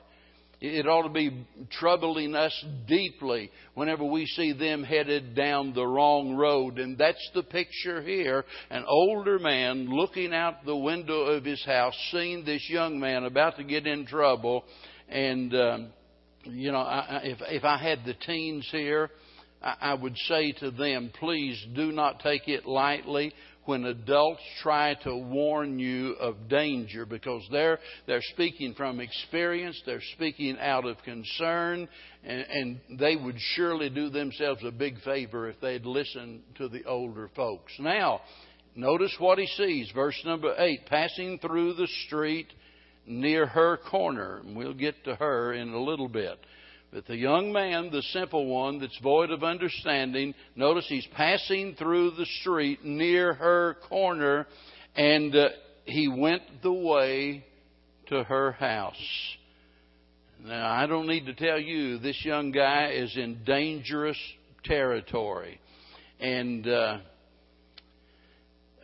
It 0.66 0.86
ought 0.86 1.02
to 1.02 1.10
be 1.10 1.46
troubling 1.72 2.34
us 2.34 2.64
deeply 2.88 3.50
whenever 3.74 4.02
we 4.02 4.24
see 4.24 4.52
them 4.54 4.82
headed 4.82 5.34
down 5.34 5.74
the 5.74 5.86
wrong 5.86 6.36
road. 6.36 6.78
And 6.78 6.96
that's 6.96 7.30
the 7.34 7.42
picture 7.42 8.00
here. 8.00 8.46
An 8.70 8.84
older 8.88 9.38
man 9.38 9.90
looking 9.90 10.32
out 10.32 10.64
the 10.64 10.76
window 10.76 11.24
of 11.24 11.44
his 11.44 11.62
house, 11.66 11.94
seeing 12.10 12.46
this 12.46 12.66
young 12.70 12.98
man 12.98 13.24
about 13.24 13.56
to 13.58 13.64
get 13.64 13.86
in 13.86 14.06
trouble. 14.06 14.64
And, 15.10 15.54
um, 15.54 15.88
you 16.44 16.72
know, 16.72 16.78
I, 16.78 17.20
if, 17.24 17.38
if 17.42 17.64
I 17.64 17.76
had 17.76 18.06
the 18.06 18.14
teens 18.14 18.66
here, 18.72 19.10
I, 19.62 19.74
I 19.80 19.94
would 19.94 20.16
say 20.16 20.52
to 20.60 20.70
them, 20.70 21.10
please 21.20 21.62
do 21.74 21.92
not 21.92 22.20
take 22.20 22.48
it 22.48 22.64
lightly 22.64 23.34
when 23.66 23.84
adults 23.84 24.42
try 24.62 24.94
to 25.04 25.16
warn 25.16 25.78
you 25.78 26.12
of 26.20 26.48
danger 26.48 27.06
because 27.06 27.42
they're, 27.50 27.78
they're 28.06 28.22
speaking 28.32 28.74
from 28.74 29.00
experience, 29.00 29.80
they're 29.86 30.02
speaking 30.14 30.56
out 30.60 30.86
of 30.86 30.96
concern, 31.04 31.88
and, 32.22 32.46
and 32.50 32.98
they 32.98 33.16
would 33.16 33.36
surely 33.54 33.90
do 33.90 34.10
themselves 34.10 34.62
a 34.64 34.70
big 34.70 35.00
favor 35.02 35.48
if 35.48 35.60
they'd 35.60 35.86
listen 35.86 36.42
to 36.56 36.68
the 36.68 36.84
older 36.84 37.30
folks. 37.34 37.72
Now, 37.78 38.20
notice 38.74 39.14
what 39.18 39.38
he 39.38 39.46
sees. 39.46 39.90
Verse 39.94 40.20
number 40.24 40.54
8 40.56 40.86
passing 40.86 41.38
through 41.38 41.74
the 41.74 41.88
street 42.06 42.48
near 43.06 43.46
her 43.46 43.76
corner. 43.76 44.42
We'll 44.44 44.74
get 44.74 45.04
to 45.04 45.14
her 45.16 45.52
in 45.52 45.70
a 45.70 45.82
little 45.82 46.08
bit. 46.08 46.38
But 46.94 47.06
the 47.06 47.16
young 47.16 47.52
man, 47.52 47.90
the 47.90 48.02
simple 48.12 48.46
one 48.46 48.78
that's 48.78 48.96
void 49.02 49.32
of 49.32 49.42
understanding, 49.42 50.32
notice 50.54 50.86
he's 50.88 51.06
passing 51.16 51.74
through 51.74 52.12
the 52.12 52.26
street 52.40 52.84
near 52.84 53.34
her 53.34 53.78
corner, 53.88 54.46
and 54.94 55.34
uh, 55.34 55.48
he 55.86 56.06
went 56.06 56.42
the 56.62 56.72
way 56.72 57.44
to 58.10 58.22
her 58.22 58.52
house. 58.52 58.94
Now, 60.44 60.70
I 60.70 60.86
don't 60.86 61.08
need 61.08 61.26
to 61.26 61.34
tell 61.34 61.58
you, 61.58 61.98
this 61.98 62.24
young 62.24 62.52
guy 62.52 62.92
is 62.92 63.16
in 63.16 63.42
dangerous 63.44 64.18
territory. 64.62 65.60
And 66.20 66.64
uh, 66.64 66.98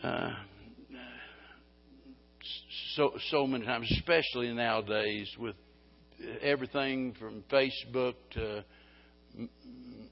uh, 0.03 0.31
so, 2.96 3.12
so 3.31 3.46
many 3.46 3.64
times, 3.64 3.88
especially 3.92 4.53
nowadays 4.53 5.31
with 5.38 5.55
everything 6.43 7.15
from 7.19 7.43
Facebook 7.51 8.15
to 8.33 8.65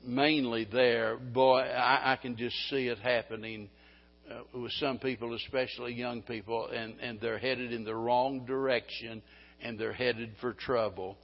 mainly 0.05 0.66
there, 0.71 1.16
boy, 1.16 1.61
I, 1.61 2.12
I 2.12 2.16
can 2.16 2.37
just 2.37 2.57
see 2.71 2.88
it 2.88 2.99
happening 2.99 3.68
uh, 4.31 4.59
with 4.59 4.73
some 4.73 4.99
people, 4.99 5.35
especially 5.35 5.94
young 5.94 6.23
people, 6.23 6.68
and, 6.68 6.99
and 7.01 7.21
they're 7.21 7.38
headed 7.38 7.73
in 7.73 7.85
the 7.85 7.94
wrong 7.94 8.44
direction 8.47 9.23
and 9.62 9.79
they're 9.79 9.92
headed 9.92 10.33
for 10.40 10.53
trouble. 10.53 11.16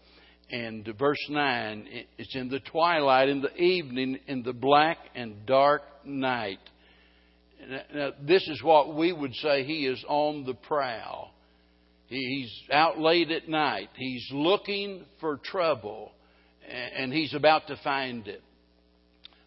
And 0.51 0.87
verse 0.99 1.25
9, 1.29 1.89
it's 2.19 2.35
in 2.35 2.49
the 2.49 2.61
twilight, 2.61 3.29
in 3.29 3.41
the 3.41 3.55
evening, 3.57 4.19
in 4.27 4.43
the 4.43 4.53
black 4.53 4.99
and 5.15 5.47
dark 5.47 5.83
night. 6.05 6.59
Now, 7.95 8.11
this 8.21 8.47
is 8.49 8.63
what 8.63 8.95
we 8.95 9.13
would 9.13 9.35
say 9.37 9.65
he 9.65 9.87
is 9.87 10.05
on 10.07 10.45
the 10.45 10.55
prowl. 10.55 11.34
He's 12.15 12.63
out 12.71 12.99
late 12.99 13.31
at 13.33 13.49
night. 13.49 13.89
He's 13.97 14.27
looking 14.31 15.05
for 15.21 15.39
trouble, 15.39 16.13
and 16.69 17.13
he's 17.13 17.35
about 17.35 17.67
to 17.67 17.77
find 17.83 18.29
it. 18.29 18.43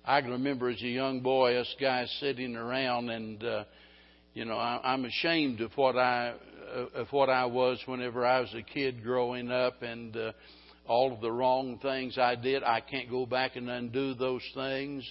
I 0.03 0.21
can 0.21 0.31
remember 0.31 0.69
as 0.69 0.81
a 0.81 0.87
young 0.87 1.21
boy, 1.21 1.55
us 1.55 1.73
guys 1.79 2.13
sitting 2.19 2.55
around, 2.55 3.09
and 3.09 3.43
uh, 3.43 3.63
you 4.33 4.43
know, 4.43 4.57
I, 4.57 4.81
I'm 4.83 5.05
ashamed 5.05 5.61
of 5.61 5.71
what 5.77 5.97
I 5.97 6.33
uh, 6.75 6.99
of 6.99 7.07
what 7.11 7.29
I 7.29 7.45
was 7.45 7.79
whenever 7.85 8.25
I 8.25 8.41
was 8.41 8.53
a 8.53 8.61
kid 8.61 9.01
growing 9.01 9.49
up, 9.49 9.81
and 9.81 10.15
uh, 10.15 10.31
all 10.87 11.13
of 11.13 11.21
the 11.21 11.31
wrong 11.31 11.79
things 11.79 12.17
I 12.17 12.35
did. 12.35 12.63
I 12.63 12.81
can't 12.81 13.09
go 13.09 13.25
back 13.25 13.55
and 13.55 13.69
undo 13.69 14.13
those 14.13 14.43
things. 14.53 15.07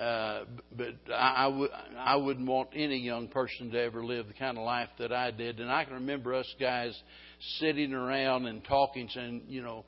Uh, 0.00 0.44
but 0.74 0.94
I, 1.12 1.46
I, 1.46 1.50
w- 1.50 1.68
I 1.98 2.16
wouldn't 2.16 2.48
want 2.48 2.70
any 2.74 2.96
young 2.96 3.28
person 3.28 3.70
to 3.70 3.78
ever 3.78 4.02
live 4.02 4.28
the 4.28 4.32
kind 4.32 4.56
of 4.56 4.64
life 4.64 4.88
that 4.98 5.12
I 5.12 5.30
did. 5.30 5.60
And 5.60 5.70
I 5.70 5.84
can 5.84 5.94
remember 5.94 6.34
us 6.34 6.46
guys 6.58 6.98
sitting 7.58 7.92
around 7.92 8.46
and 8.46 8.64
talking, 8.64 9.10
saying, 9.12 9.42
you 9.46 9.62
know, 9.62 9.84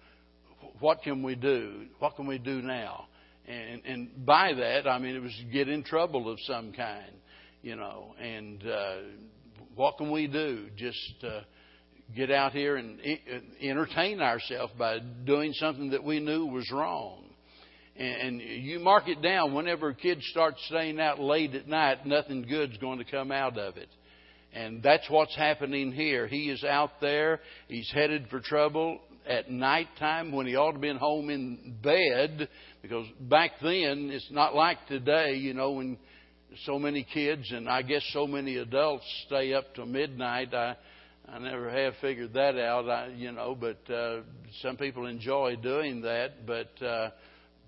what 0.80 1.02
can 1.02 1.22
we 1.22 1.34
do? 1.34 1.86
What 1.98 2.16
can 2.16 2.26
we 2.26 2.36
do 2.36 2.60
now? 2.60 3.06
And, 3.48 3.82
and 3.86 4.26
by 4.26 4.52
that, 4.52 4.86
I 4.86 4.98
mean 4.98 5.16
it 5.16 5.22
was 5.22 5.34
get 5.50 5.68
in 5.68 5.82
trouble 5.82 6.30
of 6.30 6.38
some 6.46 6.72
kind, 6.72 7.12
you 7.62 7.76
know. 7.76 8.14
And 8.20 8.62
uh, 8.66 8.96
what 9.74 9.96
can 9.96 10.10
we 10.10 10.26
do? 10.26 10.68
Just 10.76 11.24
uh, 11.24 11.40
get 12.14 12.30
out 12.30 12.52
here 12.52 12.76
and 12.76 13.00
entertain 13.62 14.20
ourselves 14.20 14.74
by 14.78 14.98
doing 15.24 15.54
something 15.54 15.90
that 15.90 16.04
we 16.04 16.20
knew 16.20 16.46
was 16.46 16.70
wrong. 16.70 17.24
And 17.96 18.40
you 18.40 18.78
mark 18.78 19.08
it 19.08 19.20
down 19.20 19.52
whenever 19.52 19.90
a 19.90 19.94
kid 19.94 20.22
starts 20.30 20.58
staying 20.66 20.98
out 20.98 21.20
late 21.20 21.54
at 21.54 21.68
night, 21.68 22.06
nothing 22.06 22.42
good's 22.42 22.76
going 22.78 22.98
to 22.98 23.04
come 23.04 23.30
out 23.30 23.58
of 23.58 23.76
it. 23.76 23.88
And 24.54 24.82
that's 24.82 25.08
what's 25.08 25.36
happening 25.36 25.92
here. 25.92 26.26
He 26.26 26.50
is 26.50 26.64
out 26.64 27.00
there. 27.00 27.40
He's 27.68 27.90
headed 27.92 28.28
for 28.28 28.40
trouble 28.40 29.00
at 29.26 29.50
night 29.50 29.88
time 29.98 30.32
when 30.32 30.46
he 30.46 30.56
ought 30.56 30.72
to 30.72 30.78
be 30.78 30.88
in 30.88 30.96
home 30.96 31.30
in 31.30 31.76
bed 31.82 32.48
because 32.82 33.06
back 33.20 33.52
then 33.62 34.10
it's 34.12 34.28
not 34.30 34.54
like 34.54 34.78
today, 34.88 35.34
you 35.34 35.54
know, 35.54 35.72
when 35.72 35.96
so 36.64 36.78
many 36.78 37.06
kids 37.14 37.50
and 37.50 37.68
I 37.68 37.82
guess 37.82 38.02
so 38.12 38.26
many 38.26 38.56
adults 38.56 39.04
stay 39.26 39.54
up 39.54 39.74
till 39.74 39.86
midnight. 39.86 40.52
I 40.52 40.76
I 41.28 41.38
never 41.38 41.70
have 41.70 41.94
figured 42.00 42.34
that 42.34 42.58
out. 42.58 42.88
I, 42.88 43.08
you 43.16 43.32
know, 43.32 43.56
but 43.58 43.78
uh, 43.92 44.20
some 44.60 44.76
people 44.76 45.06
enjoy 45.06 45.56
doing 45.56 46.02
that. 46.02 46.46
But 46.46 46.84
uh, 46.84 47.10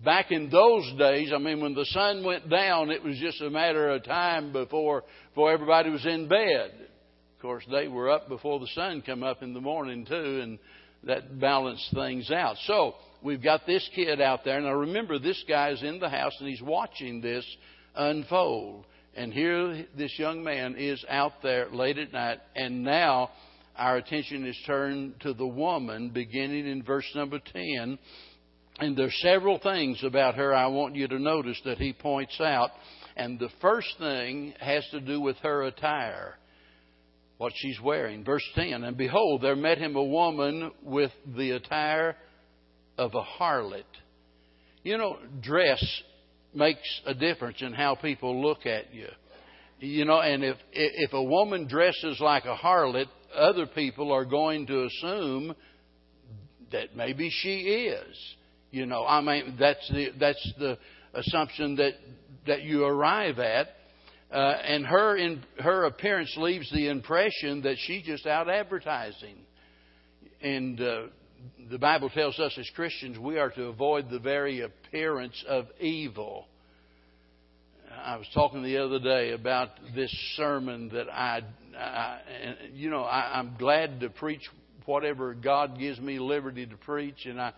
back 0.05 0.31
in 0.31 0.51
those 0.51 0.93
days, 0.99 1.33
I 1.35 1.39
mean, 1.39 1.61
when 1.61 1.75
the 1.75 1.87
sun 1.87 2.25
went 2.25 2.49
down, 2.49 2.91
it 2.91 3.03
was 3.03 3.19
just 3.19 3.41
a 3.41 3.51
matter 3.51 3.91
of 3.91 4.05
time 4.05 4.53
before 4.53 5.05
before 5.31 5.53
everybody 5.53 5.91
was 5.91 6.05
in 6.07 6.29
bed. 6.29 6.71
Of 7.37 7.43
course, 7.43 7.65
they 7.71 7.89
were 7.89 8.11
up 8.11 8.29
before 8.29 8.61
the 8.61 8.69
sun 8.75 9.03
come 9.05 9.23
up 9.23 9.43
in 9.43 9.53
the 9.53 9.61
morning 9.61 10.07
too, 10.07 10.41
and 10.43 10.59
that 11.05 11.39
balanced 11.41 11.93
things 11.95 12.31
out. 12.31 12.57
So 12.67 12.95
we've 13.23 13.43
got 13.43 13.67
this 13.67 13.89
kid 13.95 14.21
out 14.21 14.45
there. 14.45 14.61
Now 14.61 14.75
remember, 14.75 15.19
this 15.19 15.43
guy's 15.49 15.83
in 15.83 15.99
the 15.99 16.09
house 16.09 16.33
and 16.39 16.49
he's 16.49 16.63
watching 16.63 17.21
this 17.21 17.45
unfold. 17.95 18.87
And 19.17 19.33
here 19.33 19.87
this 19.97 20.19
young 20.19 20.43
man 20.43 20.77
is 20.77 21.05
out 21.09 21.43
there 21.43 21.69
late 21.71 21.99
at 21.99 22.13
night, 22.13 22.39
and 22.57 22.83
now 22.83 23.31
our 23.77 23.97
attention 23.97 24.47
is 24.47 24.57
turned 24.67 25.21
to 25.21 25.35
the 25.35 25.47
woman 25.47 26.11
beginning 26.11 26.67
in 26.67 26.83
verse 26.83 27.09
number 27.15 27.39
10. 27.39 27.99
And 28.81 28.97
there's 28.97 29.17
several 29.23 29.59
things 29.59 30.03
about 30.03 30.35
her 30.35 30.55
I 30.55 30.67
want 30.67 30.97
you 30.97 31.07
to 31.07 31.19
notice 31.19 31.61
that 31.65 31.79
he 31.79 31.93
points 31.93 32.41
out. 32.41 32.71
And 33.17 33.39
the 33.39 33.51
first 33.61 33.89
thing 33.99 34.55
has 34.59 34.85
to 34.91 35.01
do 35.01 35.21
with 35.21 35.37
her 35.39 35.63
attire, 35.63 36.35
what 37.39 37.53
she's 37.55 37.81
wearing. 37.81 38.25
Verse 38.25 38.45
10 38.57 38.83
And 38.83 38.97
behold, 38.97 39.43
there 39.43 39.55
met 39.55 39.79
him 39.79 39.95
a 39.95 40.03
woman 40.03 40.73
with 40.83 41.13
the 41.37 41.53
attire 41.53 42.17
of 42.99 43.15
a 43.15 43.23
harlot. 43.23 43.85
You 44.83 44.99
know, 44.99 45.19
dress 45.41 45.83
makes 46.53 47.01
a 47.07 47.15
difference 47.15 47.59
in 47.61 47.73
how 47.73 47.95
people 47.95 48.43
look 48.43 48.67
at 48.67 48.93
you. 48.93 49.09
You 49.79 50.05
know, 50.05 50.21
and 50.21 50.43
if 50.43 50.57
if 50.73 51.13
a 51.13 51.23
woman 51.23 51.67
dresses 51.69 52.19
like 52.21 52.45
a 52.45 52.57
harlot, 52.57 53.07
other 53.37 53.67
people 53.67 54.13
are 54.13 54.25
going 54.25 54.67
to 54.67 54.85
assume 54.85 55.55
that 56.73 56.97
maybe 56.97 57.31
she 57.31 57.61
is. 57.61 58.35
You 58.75 58.87
know, 58.87 59.07
I 59.07 59.21
mean 59.21 59.55
that's 59.57 59.89
the 59.89 60.09
that's 60.19 60.53
the 60.59 60.77
assumption 61.15 61.77
that 61.77 61.93
that 62.49 62.63
you 62.63 62.85
arrive 62.85 63.39
at. 63.39 63.69
Uh, 64.33 64.37
and 64.37 64.85
her 64.85 65.17
in, 65.17 65.45
her 65.61 65.85
appearance 65.85 66.35
leaves 66.37 66.69
the 66.73 66.89
impression 66.89 67.63
that 67.63 67.77
she's 67.79 68.05
just 68.05 68.27
out 68.27 68.51
advertising. 68.51 69.37
And 70.43 70.81
uh, 70.81 71.03
the 71.71 71.79
Bible 71.79 72.11
tells 72.11 72.41
us 72.41 72.53
as 72.59 72.69
Christians 72.75 73.17
we 73.17 73.39
are 73.39 73.51
to 73.51 73.67
avoid 73.67 74.11
the 74.11 74.19
very 74.19 74.63
appearance 74.63 75.45
of 75.47 75.67
evil. 75.79 76.49
I 78.05 78.17
was 78.17 78.27
talking 78.35 78.65
the 78.65 78.79
other 78.79 78.99
day 78.99 79.35
about 79.35 79.69
this 79.95 80.11
sermon 80.37 80.89
that 80.89 81.09
I, 81.09 81.43
I 81.79 82.19
you 82.73 82.91
know, 82.91 83.05
I, 83.05 83.39
I'm 83.39 83.55
glad 83.57 84.01
to 84.01 84.11
preach 84.11 84.43
whatever 84.85 85.33
God 85.33 85.79
gives 85.79 86.01
me 86.01 86.19
liberty 86.19 86.67
to 86.67 86.77
preach, 86.77 87.25
and 87.27 87.41
I. 87.41 87.53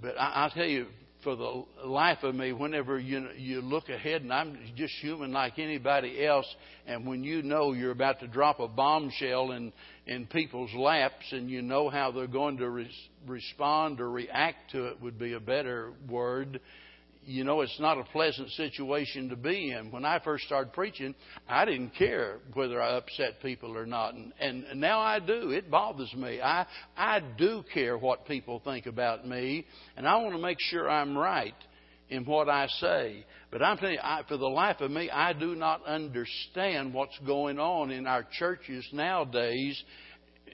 But 0.00 0.18
I, 0.18 0.32
I'll 0.36 0.50
tell 0.50 0.66
you, 0.66 0.86
for 1.22 1.36
the 1.36 1.64
life 1.84 2.22
of 2.22 2.34
me, 2.34 2.52
whenever 2.52 2.98
you 2.98 3.28
you 3.36 3.60
look 3.60 3.88
ahead, 3.88 4.22
and 4.22 4.32
I'm 4.32 4.58
just 4.74 4.94
human 5.00 5.32
like 5.32 5.58
anybody 5.58 6.24
else, 6.24 6.46
and 6.86 7.06
when 7.06 7.22
you 7.22 7.42
know 7.42 7.72
you're 7.72 7.90
about 7.90 8.20
to 8.20 8.26
drop 8.26 8.60
a 8.60 8.68
bombshell 8.68 9.52
in 9.52 9.72
in 10.06 10.26
people's 10.26 10.72
laps, 10.74 11.26
and 11.32 11.50
you 11.50 11.62
know 11.62 11.90
how 11.90 12.10
they're 12.10 12.26
going 12.26 12.56
to 12.58 12.70
re- 12.70 12.90
respond 13.26 14.00
or 14.00 14.10
react 14.10 14.70
to 14.72 14.86
it, 14.86 15.00
would 15.02 15.18
be 15.18 15.34
a 15.34 15.40
better 15.40 15.92
word 16.08 16.60
you 17.30 17.44
know, 17.44 17.60
it's 17.60 17.78
not 17.78 17.96
a 17.96 18.02
pleasant 18.04 18.50
situation 18.50 19.28
to 19.28 19.36
be 19.36 19.70
in. 19.70 19.92
When 19.92 20.04
I 20.04 20.18
first 20.18 20.44
started 20.46 20.72
preaching, 20.72 21.14
I 21.48 21.64
didn't 21.64 21.90
care 21.90 22.38
whether 22.54 22.82
I 22.82 22.96
upset 22.96 23.40
people 23.40 23.76
or 23.76 23.86
not, 23.86 24.14
and, 24.14 24.32
and 24.40 24.80
now 24.80 24.98
I 24.98 25.20
do. 25.20 25.50
It 25.50 25.70
bothers 25.70 26.12
me. 26.14 26.40
I 26.42 26.66
I 26.96 27.20
do 27.38 27.62
care 27.72 27.96
what 27.96 28.26
people 28.26 28.60
think 28.64 28.86
about 28.86 29.26
me, 29.26 29.64
and 29.96 30.08
I 30.08 30.16
want 30.16 30.34
to 30.34 30.42
make 30.42 30.58
sure 30.58 30.90
I'm 30.90 31.16
right 31.16 31.54
in 32.08 32.24
what 32.24 32.48
I 32.48 32.66
say. 32.66 33.24
But 33.52 33.62
I'm 33.62 33.76
telling 33.76 33.94
you, 33.94 34.00
I, 34.02 34.22
for 34.26 34.36
the 34.36 34.48
life 34.48 34.80
of 34.80 34.90
me, 34.90 35.08
I 35.08 35.32
do 35.32 35.54
not 35.54 35.86
understand 35.86 36.92
what's 36.92 37.18
going 37.24 37.60
on 37.60 37.92
in 37.92 38.08
our 38.08 38.26
churches 38.38 38.84
nowadays. 38.92 39.80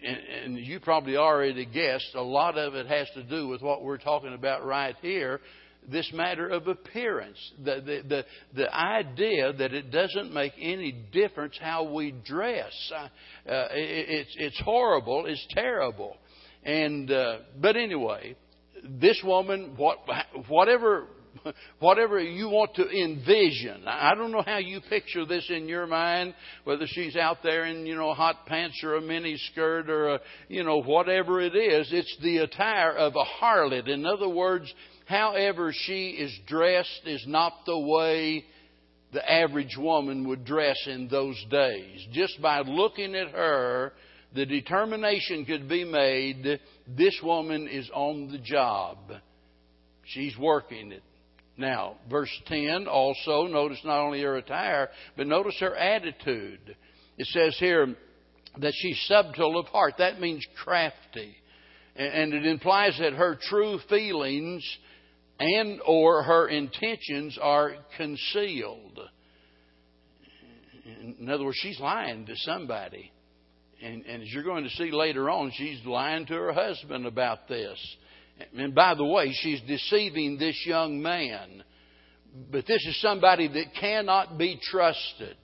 And, 0.07 0.19
and 0.45 0.59
you 0.59 0.79
probably 0.79 1.17
already 1.17 1.65
guessed, 1.65 2.15
a 2.15 2.23
lot 2.23 2.59
of 2.59 2.75
it 2.75 2.87
has 2.87 3.09
to 3.15 3.23
do 3.23 3.49
with 3.49 3.63
what 3.63 3.83
we're 3.83 3.97
talking 3.97 4.35
about 4.35 4.67
right 4.67 4.95
here 5.01 5.41
this 5.91 6.11
matter 6.13 6.49
of 6.49 6.67
appearance. 6.69 7.39
The, 7.59 7.75
the, 7.85 8.03
the, 8.09 8.25
the, 8.55 8.75
idea 8.75 9.53
that 9.53 9.73
it 9.73 9.91
doesn't 9.91 10.33
make 10.33 10.53
any 10.61 10.93
difference 11.13 11.57
how 11.61 11.93
we 11.93 12.13
dress. 12.13 12.73
Uh, 12.95 13.09
it, 13.45 13.67
it's, 13.75 14.37
it's 14.39 14.61
horrible. 14.61 15.27
It's 15.27 15.47
terrible. 15.51 16.17
And, 16.65 17.11
uh, 17.11 17.39
but 17.61 17.77
anyway, 17.77 18.37
this 18.85 19.21
woman, 19.25 19.75
what, 19.77 19.99
whatever, 20.49 21.07
whatever 21.79 22.19
you 22.21 22.49
want 22.49 22.75
to 22.75 22.89
envision. 22.89 23.87
I 23.87 24.15
don't 24.15 24.33
know 24.33 24.43
how 24.45 24.59
you 24.59 24.81
picture 24.89 25.25
this 25.25 25.47
in 25.51 25.69
your 25.69 25.87
mind, 25.87 26.35
whether 26.65 26.87
she's 26.87 27.17
out 27.17 27.39
there 27.43 27.67
in, 27.67 27.87
you 27.87 27.95
know, 27.95 28.15
hot 28.15 28.47
pants 28.47 28.81
or 28.83 28.97
a 28.97 29.01
mini 29.01 29.37
skirt 29.53 29.89
or 29.89 30.15
a, 30.15 30.21
you 30.49 30.65
know, 30.65 30.83
whatever 30.83 31.41
it 31.41 31.55
is. 31.55 31.89
It's 31.93 32.17
the 32.23 32.39
attire 32.39 32.97
of 32.97 33.15
a 33.15 33.45
harlot. 33.45 33.89
In 33.89 34.07
other 34.07 34.29
words, 34.29 34.73
however 35.07 35.73
she 35.75 36.11
is 36.11 36.33
dressed 36.47 37.03
is 37.07 37.25
not 37.27 37.53
the 37.65 37.79
way 37.79 38.45
the 39.13 39.33
average 39.33 39.77
woman 39.79 40.29
would 40.29 40.45
dress 40.45 40.77
in 40.87 41.09
those 41.09 41.43
days. 41.51 42.07
Just 42.13 42.41
by 42.43 42.61
looking 42.61 43.15
at 43.15 43.29
her, 43.29 43.93
the 44.35 44.45
determination 44.45 45.45
could 45.45 45.69
be 45.69 45.85
made 45.85 46.61
this 46.87 47.19
woman 47.23 47.69
is 47.69 47.91
on 47.95 48.31
the 48.31 48.39
job. 48.39 48.99
She's 50.05 50.37
working 50.39 50.93
it. 50.93 51.03
Now, 51.57 51.97
verse 52.11 52.31
10 52.47 52.87
also, 52.87 53.47
notice 53.47 53.81
not 53.85 54.05
only 54.05 54.23
her 54.23 54.37
attire, 54.37 54.91
but 55.17 55.27
notice 55.27 55.57
her 55.61 55.75
attitude. 55.75 56.77
It 57.17 57.27
says 57.29 57.57
here 57.59 57.97
that 58.59 58.73
she's 58.75 59.01
subtle 59.07 59.59
of 59.59 59.67
heart. 59.67 59.95
That 59.99 60.21
means 60.21 60.47
crafty. 60.63 61.35
And 61.97 62.35
it 62.35 62.45
implies 62.45 62.99
that 62.99 63.15
her 63.15 63.39
true 63.41 63.79
feelings 63.89 64.63
and 65.39 65.81
or 65.87 66.23
her 66.23 66.49
intentions 66.49 67.39
are 67.41 67.75
concealed. 67.97 69.01
In 71.19 71.29
other 71.29 71.45
words, 71.45 71.59
she's 71.61 71.81
lying 71.81 72.27
to 72.27 72.35
somebody. 72.37 73.13
And, 73.83 74.05
and 74.07 74.23
as 74.23 74.29
you're 74.33 74.43
going 74.43 74.65
to 74.65 74.71
see 74.71 74.91
later 74.91 75.29
on, 75.29 75.53
she's 75.55 75.85
lying 75.85 76.27
to 76.27 76.35
her 76.35 76.53
husband 76.53 77.07
about 77.07 77.49
this. 77.49 77.79
And 78.57 78.75
by 78.75 78.95
the 78.95 79.05
way, 79.05 79.33
she's 79.33 79.61
deceiving 79.63 80.39
this 80.39 80.63
young 80.67 81.03
man. 81.03 81.63
But 82.51 82.67
this 82.67 82.85
is 82.87 83.01
somebody 83.01 83.49
that 83.49 83.75
cannot 83.79 84.39
be 84.39 84.59
trusted. 84.63 85.37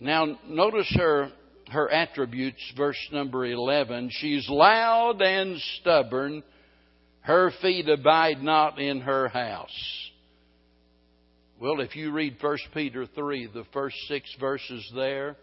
Now, 0.00 0.38
notice 0.46 0.92
her, 0.96 1.30
her 1.70 1.88
attributes, 1.90 2.60
verse 2.76 2.98
number 3.12 3.46
11. 3.46 4.10
She's 4.12 4.48
loud 4.48 5.22
and 5.22 5.58
stubborn 5.80 6.42
her 7.24 7.50
feet 7.62 7.88
abide 7.88 8.42
not 8.42 8.78
in 8.78 9.00
her 9.00 9.28
house. 9.28 10.10
Well, 11.58 11.80
if 11.80 11.96
you 11.96 12.12
read 12.12 12.36
1 12.38 12.58
Peter 12.74 13.06
3, 13.06 13.46
the 13.46 13.64
first 13.72 13.96
six 14.08 14.28
verses 14.38 14.86
there, 14.94 15.36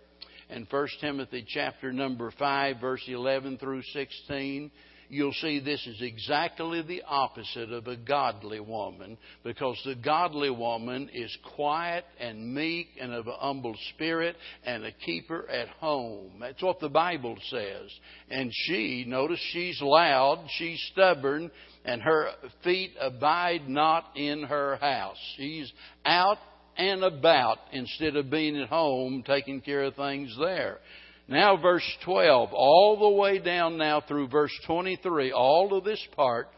and 0.50 0.68
1 0.70 0.88
Timothy 1.00 1.44
chapter 1.48 1.92
number 1.92 2.32
5, 2.38 2.80
verse 2.80 3.02
11 3.08 3.58
through 3.58 3.82
16, 3.94 4.70
you'll 5.12 5.34
see 5.34 5.60
this 5.60 5.86
is 5.88 6.02
exactly 6.02 6.82
the 6.82 7.02
opposite 7.08 7.72
of 7.72 7.88
a 7.88 7.98
godly 7.98 8.60
woman 8.60 9.18
because 9.44 9.80
the 9.86 9.96
godly 9.96 10.50
woman 10.50 11.10
is 11.14 11.36
quiet 11.56 12.06
and 12.20 12.54
meek 12.54 12.88
and 13.00 13.14
of 13.14 13.28
a 13.28 13.34
humble 13.34 13.76
spirit 13.94 14.36
and 14.66 14.86
a 14.86 14.92
keeper 14.92 15.50
at 15.50 15.68
home. 15.68 16.32
That's 16.40 16.64
what 16.64 16.80
the 16.80 16.90
Bible 16.90 17.38
says. 17.50 17.90
And 18.30 18.52
she, 18.54 19.04
notice 19.06 19.42
she's 19.52 19.82
loud, 19.82 20.46
she's 20.58 20.82
stubborn, 20.94 21.52
and 21.86 22.02
her 22.02 22.30
feet 22.64 22.92
abide 23.00 23.68
not 23.68 24.06
in 24.16 24.44
her 24.44 24.78
house. 24.78 25.18
She's 25.38 25.72
out 26.06 26.38
and 26.78 27.04
about 27.04 27.58
instead 27.72 28.16
of 28.16 28.30
being 28.30 28.60
at 28.60 28.70
home 28.70 29.24
taking 29.26 29.62
care 29.62 29.84
of 29.84 29.96
things 29.96 30.36
there. 30.40 30.80
Now, 31.28 31.56
verse 31.56 31.90
12, 32.04 32.50
all 32.54 32.98
the 33.00 33.18
way 33.18 33.40
down 33.40 33.78
now 33.78 34.02
through 34.02 34.28
verse 34.28 34.52
23, 34.68 35.32
all 35.32 35.76
of 35.76 35.84
this 35.84 36.06
part 36.16 36.50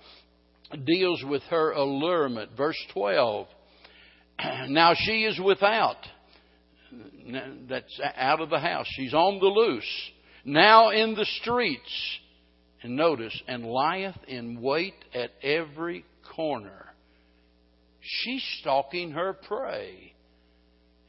deals 0.86 1.24
with 1.24 1.44
her 1.44 1.72
allurement. 1.72 2.52
Verse 2.58 2.78
12, 2.94 3.48
now 4.70 4.94
she 4.96 5.26
is 5.26 5.40
without. 5.40 5.98
That's 7.70 8.00
out 8.16 8.42
of 8.42 8.50
the 8.50 8.60
house. 8.60 8.88
She's 8.96 9.14
on 9.14 9.40
the 9.40 9.46
loose. 9.46 10.12
Now 10.46 10.90
in 10.90 11.16
the 11.16 11.28
streets. 11.42 12.20
And 12.84 12.98
notice, 12.98 13.34
and 13.48 13.65
lieth 13.65 14.17
in 14.28 14.62
wait 14.62 14.93
at 15.13 15.32
every 15.41 16.04
corner. 16.36 16.93
She's 18.02 18.43
stalking 18.60 19.12
her 19.12 19.32
prey. 19.34 20.13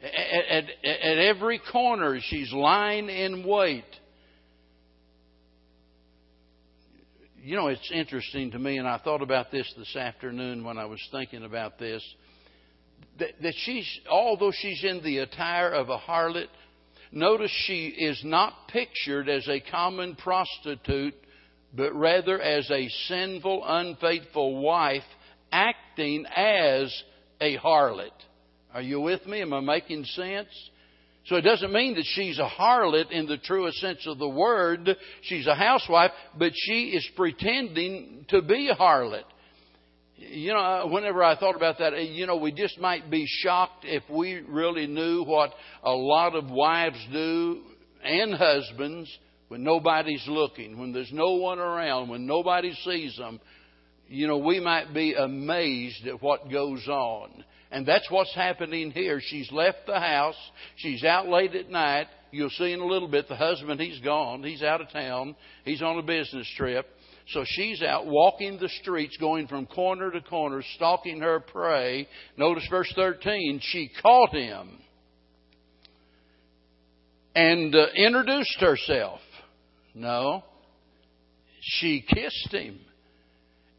At, 0.00 0.64
at, 0.64 0.64
at 0.84 1.18
every 1.18 1.60
corner, 1.72 2.20
she's 2.22 2.52
lying 2.52 3.08
in 3.08 3.44
wait. 3.44 3.84
You 7.42 7.56
know, 7.56 7.66
it's 7.66 7.90
interesting 7.92 8.52
to 8.52 8.58
me, 8.58 8.78
and 8.78 8.87
I 8.87 8.98
thought 8.98 9.20
about 9.20 9.50
this 9.50 9.70
this 9.76 9.96
afternoon 9.96 10.64
when 10.64 10.78
I 10.78 10.84
was 10.84 11.00
thinking 11.10 11.44
about 11.44 11.78
this. 11.78 12.02
That, 13.18 13.30
that 13.42 13.54
she's, 13.64 14.00
although 14.08 14.52
she's 14.52 14.84
in 14.84 15.02
the 15.02 15.18
attire 15.18 15.72
of 15.72 15.88
a 15.88 15.98
harlot, 15.98 16.48
notice 17.10 17.50
she 17.66 17.88
is 17.88 18.20
not 18.24 18.52
pictured 18.68 19.28
as 19.28 19.46
a 19.48 19.60
common 19.70 20.14
prostitute, 20.16 21.14
but 21.76 21.94
rather 21.94 22.40
as 22.40 22.70
a 22.70 22.88
sinful, 23.08 23.62
unfaithful 23.66 24.60
wife 24.60 25.02
acting 25.50 26.24
as 26.34 26.92
a 27.40 27.56
harlot. 27.58 28.10
Are 28.72 28.82
you 28.82 29.00
with 29.00 29.26
me? 29.26 29.42
Am 29.42 29.52
I 29.52 29.60
making 29.60 30.04
sense? 30.04 30.48
So 31.26 31.37
it 31.37 31.42
doesn't 31.42 31.72
mean 31.72 31.94
that 31.94 32.04
she's 32.04 32.38
a 32.38 32.48
harlot 32.48 33.10
in 33.10 33.26
the 33.26 33.38
truest 33.38 33.78
sense 33.78 34.06
of 34.06 34.18
the 34.18 34.28
word. 34.28 34.94
She's 35.22 35.46
a 35.46 35.54
housewife, 35.54 36.10
but 36.38 36.52
she 36.54 36.90
is 36.90 37.08
pretending 37.16 38.26
to 38.28 38.42
be 38.42 38.68
a 38.68 38.74
harlot. 38.74 39.24
You 40.16 40.52
know, 40.52 40.88
whenever 40.90 41.24
I 41.24 41.38
thought 41.38 41.56
about 41.56 41.78
that, 41.78 41.94
eh, 41.94 42.00
you 42.00 42.26
know, 42.26 42.37
we 42.37 42.52
just 42.52 42.78
might 42.78 43.10
be 43.10 43.24
shocked 43.26 43.84
if 43.84 44.02
we 44.10 44.34
really 44.34 44.87
knew 44.87 45.24
what 45.24 45.52
a 45.82 45.92
lot 45.92 46.34
of 46.34 46.50
wives 46.50 46.98
do 47.10 47.62
and 48.02 48.34
husbands 48.34 49.10
when 49.48 49.62
nobody's 49.62 50.24
looking, 50.26 50.78
when 50.78 50.92
there's 50.92 51.12
no 51.12 51.33
one 51.35 51.59
around, 51.59 52.09
when 52.09 52.26
nobody 52.26 52.72
sees 52.85 53.16
them. 53.16 53.40
You 54.09 54.26
know, 54.26 54.38
we 54.38 54.61
might 54.61 54.92
be 54.92 55.14
amazed 55.14 56.07
at 56.07 56.22
what 56.22 56.50
goes 56.50 56.87
on. 56.88 57.44
And 57.70 57.87
that's 57.87 58.09
what's 58.11 58.35
happening 58.35 58.90
here. 58.90 59.20
She's 59.20 59.50
left 59.50 59.87
the 59.87 59.98
house. 59.98 60.37
She's 60.76 61.02
out 61.02 61.26
late 61.26 61.54
at 61.54 61.70
night. 61.70 62.07
You'll 62.30 62.50
see 62.50 62.72
in 62.72 62.80
a 62.80 62.87
little 62.87 63.09
bit 63.09 63.28
the 63.28 63.37
husband, 63.37 63.80
he's 63.80 64.00
gone. 64.00 64.42
He's 64.42 64.62
out 64.62 64.80
of 64.80 64.90
town. 64.90 65.35
He's 65.64 65.83
on 65.83 65.98
a 65.98 66.02
business 66.02 66.48
trip. 66.57 66.87
So 67.28 67.44
she's 67.46 67.83
out 67.83 68.07
walking 68.07 68.59
the 68.59 68.68
streets, 68.80 69.16
going 69.16 69.48
from 69.48 69.66
corner 69.66 70.11
to 70.11 70.20
corner, 70.20 70.62
stalking 70.74 71.20
her 71.20 71.40
prey. 71.40 72.07
Notice 72.37 72.66
verse 72.70 72.92
13. 72.94 73.61
She 73.62 73.90
caught 74.02 74.35
him 74.35 74.78
and 77.35 77.74
uh, 77.74 77.87
introduced 77.96 78.61
herself. 78.61 79.20
No. 79.94 80.42
She 81.61 82.04
kissed 82.07 82.52
him 82.52 82.80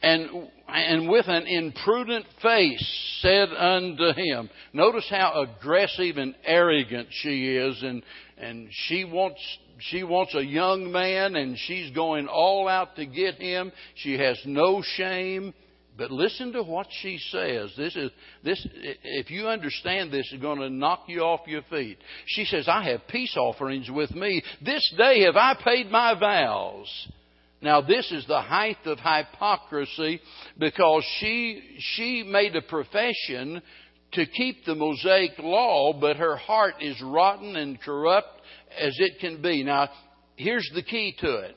and, 0.06 0.30
and 0.68 1.10
with 1.10 1.28
an 1.28 1.48
imprudent 1.48 2.26
face 2.42 3.20
said 3.22 3.50
unto 3.50 4.14
him, 4.14 4.50
notice 4.72 5.08
how 5.10 5.42
aggressive 5.42 6.18
and 6.18 6.36
arrogant 6.46 7.08
she 7.10 7.56
is, 7.56 7.82
and, 7.82 8.04
and 8.38 8.68
she 8.72 9.04
wants, 9.04 9.40
she 9.80 10.04
wants 10.04 10.36
a 10.36 10.44
young 10.44 10.92
man 10.92 11.36
and 11.36 11.58
she's 11.58 11.90
going 11.92 12.28
all 12.28 12.68
out 12.68 12.96
to 12.98 13.08
get 13.08 13.36
him. 13.36 13.72
She 13.96 14.14
has 14.20 14.40
no 14.46 14.84
shame. 14.84 15.56
But 15.98 16.12
listen 16.12 16.52
to 16.54 16.64
what 16.64 16.88
she 17.02 17.18
says. 17.32 17.72
This 17.78 17.96
is 17.96 18.12
this 18.44 18.68
if 19.04 19.32
you 19.32 19.48
understand 19.48 20.12
this 20.12 20.30
is 20.34 20.42
going 20.42 20.60
to 20.60 20.70
knock 20.70 21.04
you 21.08 21.22
off 21.22 21.48
your 21.48 21.62
feet. 21.64 21.98
She 22.26 22.46
says, 22.46 22.68
I 22.68 22.84
have 22.90 23.08
peace 23.08 23.36
offerings 23.38 23.90
with 23.90 24.12
me. 24.12 24.44
This 24.64 24.94
day 24.98 25.24
have 25.24 25.38
I 25.38 25.56
paid 25.64 25.90
my 25.90 26.18
vows. 26.20 27.08
Now, 27.62 27.82
this 27.82 28.12
is 28.12 28.28
the 28.28 28.42
height 28.42 28.78
of 28.86 29.00
hypocrisy 29.00 30.20
because 30.60 31.04
she, 31.20 31.78
she 31.80 32.24
made 32.24 32.56
a 32.56 32.62
profession 32.62 33.62
to 34.14 34.26
keep 34.26 34.66
the 34.66 34.76
Mosaic 34.76 35.32
law, 35.40 35.94
but 36.00 36.18
her 36.18 36.36
heart 36.36 36.76
is 36.82 37.02
rotten 37.02 37.56
and 37.56 37.82
corrupt 37.82 38.42
as 38.80 38.96
it 39.00 39.20
can 39.20 39.42
be. 39.42 39.64
Now, 39.64 39.90
here's 40.36 40.70
the 40.76 40.84
key 40.84 41.16
to 41.20 41.38
it. 41.38 41.56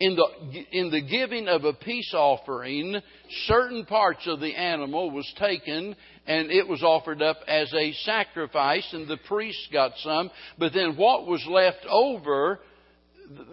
In 0.00 0.14
the, 0.14 0.64
in 0.70 0.90
the 0.90 1.00
giving 1.00 1.48
of 1.48 1.64
a 1.64 1.72
peace 1.72 2.14
offering, 2.14 3.00
certain 3.46 3.84
parts 3.84 4.26
of 4.26 4.38
the 4.38 4.54
animal 4.54 5.10
was 5.10 5.30
taken 5.38 5.96
and 6.26 6.50
it 6.50 6.68
was 6.68 6.82
offered 6.82 7.20
up 7.20 7.38
as 7.48 7.72
a 7.72 7.92
sacrifice, 8.04 8.86
and 8.92 9.08
the 9.08 9.16
priest 9.26 9.68
got 9.72 9.92
some. 9.98 10.30
But 10.58 10.72
then 10.74 10.96
what 10.96 11.26
was 11.26 11.44
left 11.48 11.84
over 11.90 12.60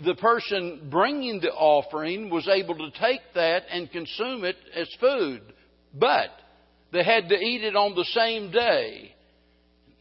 the 0.04 0.16
person 0.16 0.88
bringing 0.92 1.40
the 1.40 1.52
offering 1.52 2.30
was 2.30 2.48
able 2.48 2.76
to 2.76 2.92
take 3.00 3.22
that 3.34 3.64
and 3.72 3.92
consume 3.92 4.44
it 4.44 4.58
as 4.76 4.90
food. 5.00 5.42
But 5.94 6.30
they 6.92 7.04
had 7.04 7.30
to 7.30 7.36
eat 7.36 7.64
it 7.64 7.76
on 7.76 7.96
the 7.96 8.06
same 8.06 8.52
day. 8.52 9.14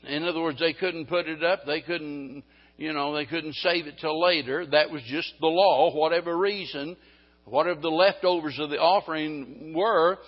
In 0.07 0.25
other 0.25 0.41
words, 0.41 0.61
they 0.61 0.75
couldn't 0.75 1.07
put 1.07 1.29
it 1.29 1.43
up. 1.43 1.61
They 1.67 1.81
couldn't, 1.81 2.45
you 2.77 2.93
know, 2.93 3.15
they 3.15 3.27
couldn't 3.27 3.55
save 3.57 3.87
it 3.87 3.97
till 4.01 4.21
later. 4.21 4.67
That 4.67 4.91
was 4.91 5.03
just 5.07 5.33
the 5.41 5.47
law. 5.47 5.95
Whatever 5.95 6.37
reason, 6.37 6.97
whatever 7.45 7.81
the 7.81 7.89
leftovers 7.89 8.59
of 8.59 8.71
the 8.71 8.79
offering 8.79 9.73
were, 9.75 10.19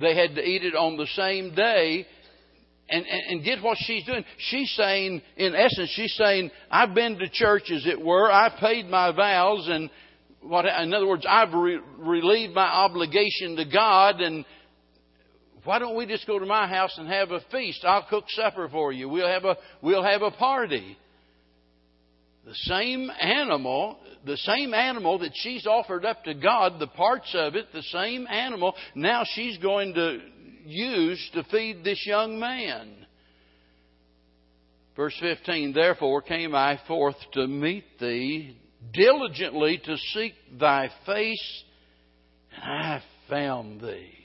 they 0.00 0.16
had 0.16 0.34
to 0.34 0.42
eat 0.42 0.64
it 0.64 0.74
on 0.74 0.96
the 0.96 1.06
same 1.14 1.54
day 1.54 2.06
and, 2.88 3.06
and, 3.06 3.22
and 3.30 3.44
get 3.44 3.62
what 3.62 3.78
she's 3.80 4.04
doing. 4.04 4.24
She's 4.50 4.70
saying, 4.76 5.22
in 5.36 5.54
essence, 5.54 5.90
she's 5.94 6.14
saying, 6.16 6.50
I've 6.70 6.94
been 6.94 7.18
to 7.18 7.28
church, 7.30 7.70
as 7.70 7.86
it 7.86 8.00
were. 8.00 8.30
I've 8.30 8.58
paid 8.58 8.86
my 8.88 9.12
vows, 9.12 9.66
and 9.70 9.88
what, 10.42 10.66
in 10.66 10.92
other 10.92 11.06
words, 11.06 11.24
I've 11.28 11.54
re- 11.54 11.80
relieved 11.98 12.54
my 12.54 12.66
obligation 12.66 13.56
to 13.56 13.64
God, 13.64 14.20
and 14.20 14.44
why 15.64 15.78
don't 15.78 15.96
we 15.96 16.04
just 16.04 16.26
go 16.26 16.38
to 16.38 16.44
my 16.44 16.68
house 16.68 16.94
and 16.98 17.08
have 17.08 17.30
a 17.30 17.40
feast? 17.50 17.84
I'll 17.84 18.06
cook 18.10 18.24
supper 18.28 18.68
for 18.68 18.92
you. 18.92 19.08
We'll 19.08 19.28
have 19.28 19.44
a, 19.44 19.56
we'll 19.80 20.04
have 20.04 20.20
a 20.20 20.30
party. 20.30 20.98
The 22.44 22.54
same 22.54 23.10
animal, 23.20 23.98
the 24.26 24.36
same 24.36 24.74
animal 24.74 25.18
that 25.20 25.32
she's 25.34 25.66
offered 25.66 26.04
up 26.04 26.24
to 26.24 26.34
God, 26.34 26.78
the 26.78 26.86
parts 26.86 27.34
of 27.34 27.56
it, 27.56 27.66
the 27.72 27.82
same 27.82 28.26
animal, 28.26 28.74
now 28.94 29.24
she's 29.24 29.56
going 29.58 29.94
to 29.94 30.18
use 30.66 31.30
to 31.34 31.44
feed 31.44 31.84
this 31.84 32.04
young 32.06 32.38
man. 32.38 32.94
Verse 34.94 35.16
15, 35.20 35.72
Therefore 35.72 36.22
came 36.22 36.54
I 36.54 36.78
forth 36.86 37.16
to 37.32 37.46
meet 37.46 37.98
thee, 37.98 38.56
diligently 38.92 39.80
to 39.84 39.96
seek 40.12 40.34
thy 40.58 40.90
face, 41.06 41.64
and 42.62 42.72
I 42.72 43.02
found 43.28 43.80
thee. 43.80 44.23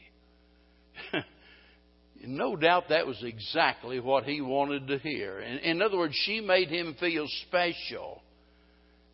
No 2.25 2.55
doubt 2.55 2.89
that 2.89 3.07
was 3.07 3.21
exactly 3.23 3.99
what 3.99 4.23
he 4.23 4.41
wanted 4.41 4.87
to 4.87 4.97
hear. 4.99 5.39
In, 5.39 5.57
in 5.59 5.81
other 5.81 5.97
words, 5.97 6.15
she 6.25 6.41
made 6.41 6.69
him 6.69 6.95
feel 6.99 7.27
special. 7.47 8.21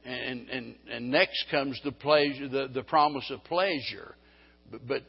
And, 0.04 0.50
and, 0.50 0.76
and 0.92 1.10
next 1.10 1.46
comes 1.50 1.80
the 1.84 1.92
pleasure, 1.92 2.48
the, 2.48 2.68
the 2.74 2.84
promise 2.84 3.30
of 3.32 3.44
pleasure. 3.44 4.16
But, 4.72 4.88
but 4.88 5.04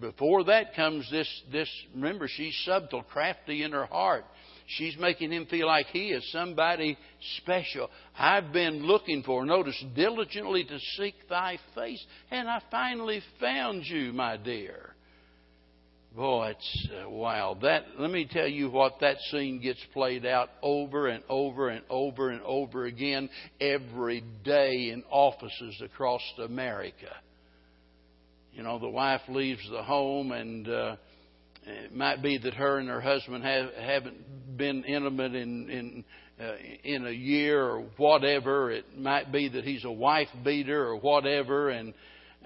before 0.00 0.44
that 0.44 0.74
comes 0.74 1.08
this, 1.10 1.28
this, 1.52 1.68
remember, 1.94 2.28
she's 2.28 2.58
subtle, 2.64 3.02
crafty 3.02 3.62
in 3.62 3.72
her 3.72 3.86
heart. 3.86 4.24
She's 4.66 4.96
making 4.98 5.30
him 5.30 5.46
feel 5.46 5.66
like 5.66 5.86
he 5.86 6.08
is 6.08 6.26
somebody 6.32 6.96
special. 7.42 7.90
I've 8.18 8.52
been 8.52 8.86
looking 8.86 9.22
for, 9.22 9.44
notice, 9.44 9.82
diligently 9.94 10.64
to 10.64 10.78
seek 10.96 11.28
thy 11.28 11.58
face, 11.74 12.02
and 12.30 12.48
I 12.48 12.62
finally 12.70 13.20
found 13.40 13.84
you, 13.84 14.14
my 14.14 14.38
dear. 14.38 14.93
Boy, 16.14 16.54
it's 16.56 16.88
uh, 16.92 17.10
wow. 17.10 17.58
That 17.60 17.86
let 17.98 18.08
me 18.08 18.28
tell 18.30 18.46
you 18.46 18.70
what 18.70 19.00
that 19.00 19.16
scene 19.32 19.60
gets 19.60 19.80
played 19.92 20.24
out 20.24 20.48
over 20.62 21.08
and 21.08 21.24
over 21.28 21.70
and 21.70 21.82
over 21.90 22.30
and 22.30 22.40
over 22.42 22.84
again 22.84 23.28
every 23.60 24.22
day 24.44 24.90
in 24.92 25.02
offices 25.10 25.82
across 25.84 26.22
America. 26.38 27.10
You 28.52 28.62
know, 28.62 28.78
the 28.78 28.88
wife 28.88 29.22
leaves 29.28 29.68
the 29.68 29.82
home, 29.82 30.30
and 30.30 30.68
uh, 30.68 30.96
it 31.64 31.92
might 31.92 32.22
be 32.22 32.38
that 32.38 32.54
her 32.54 32.78
and 32.78 32.88
her 32.88 33.00
husband 33.00 33.42
have, 33.42 33.74
haven't 33.74 34.56
been 34.56 34.84
intimate 34.84 35.34
in 35.34 35.68
in 35.68 36.04
uh, 36.40 36.52
in 36.84 37.06
a 37.08 37.10
year 37.10 37.60
or 37.60 37.86
whatever. 37.96 38.70
It 38.70 38.96
might 38.96 39.32
be 39.32 39.48
that 39.48 39.64
he's 39.64 39.84
a 39.84 39.90
wife 39.90 40.28
beater 40.44 40.86
or 40.86 40.96
whatever, 40.96 41.70
and 41.70 41.92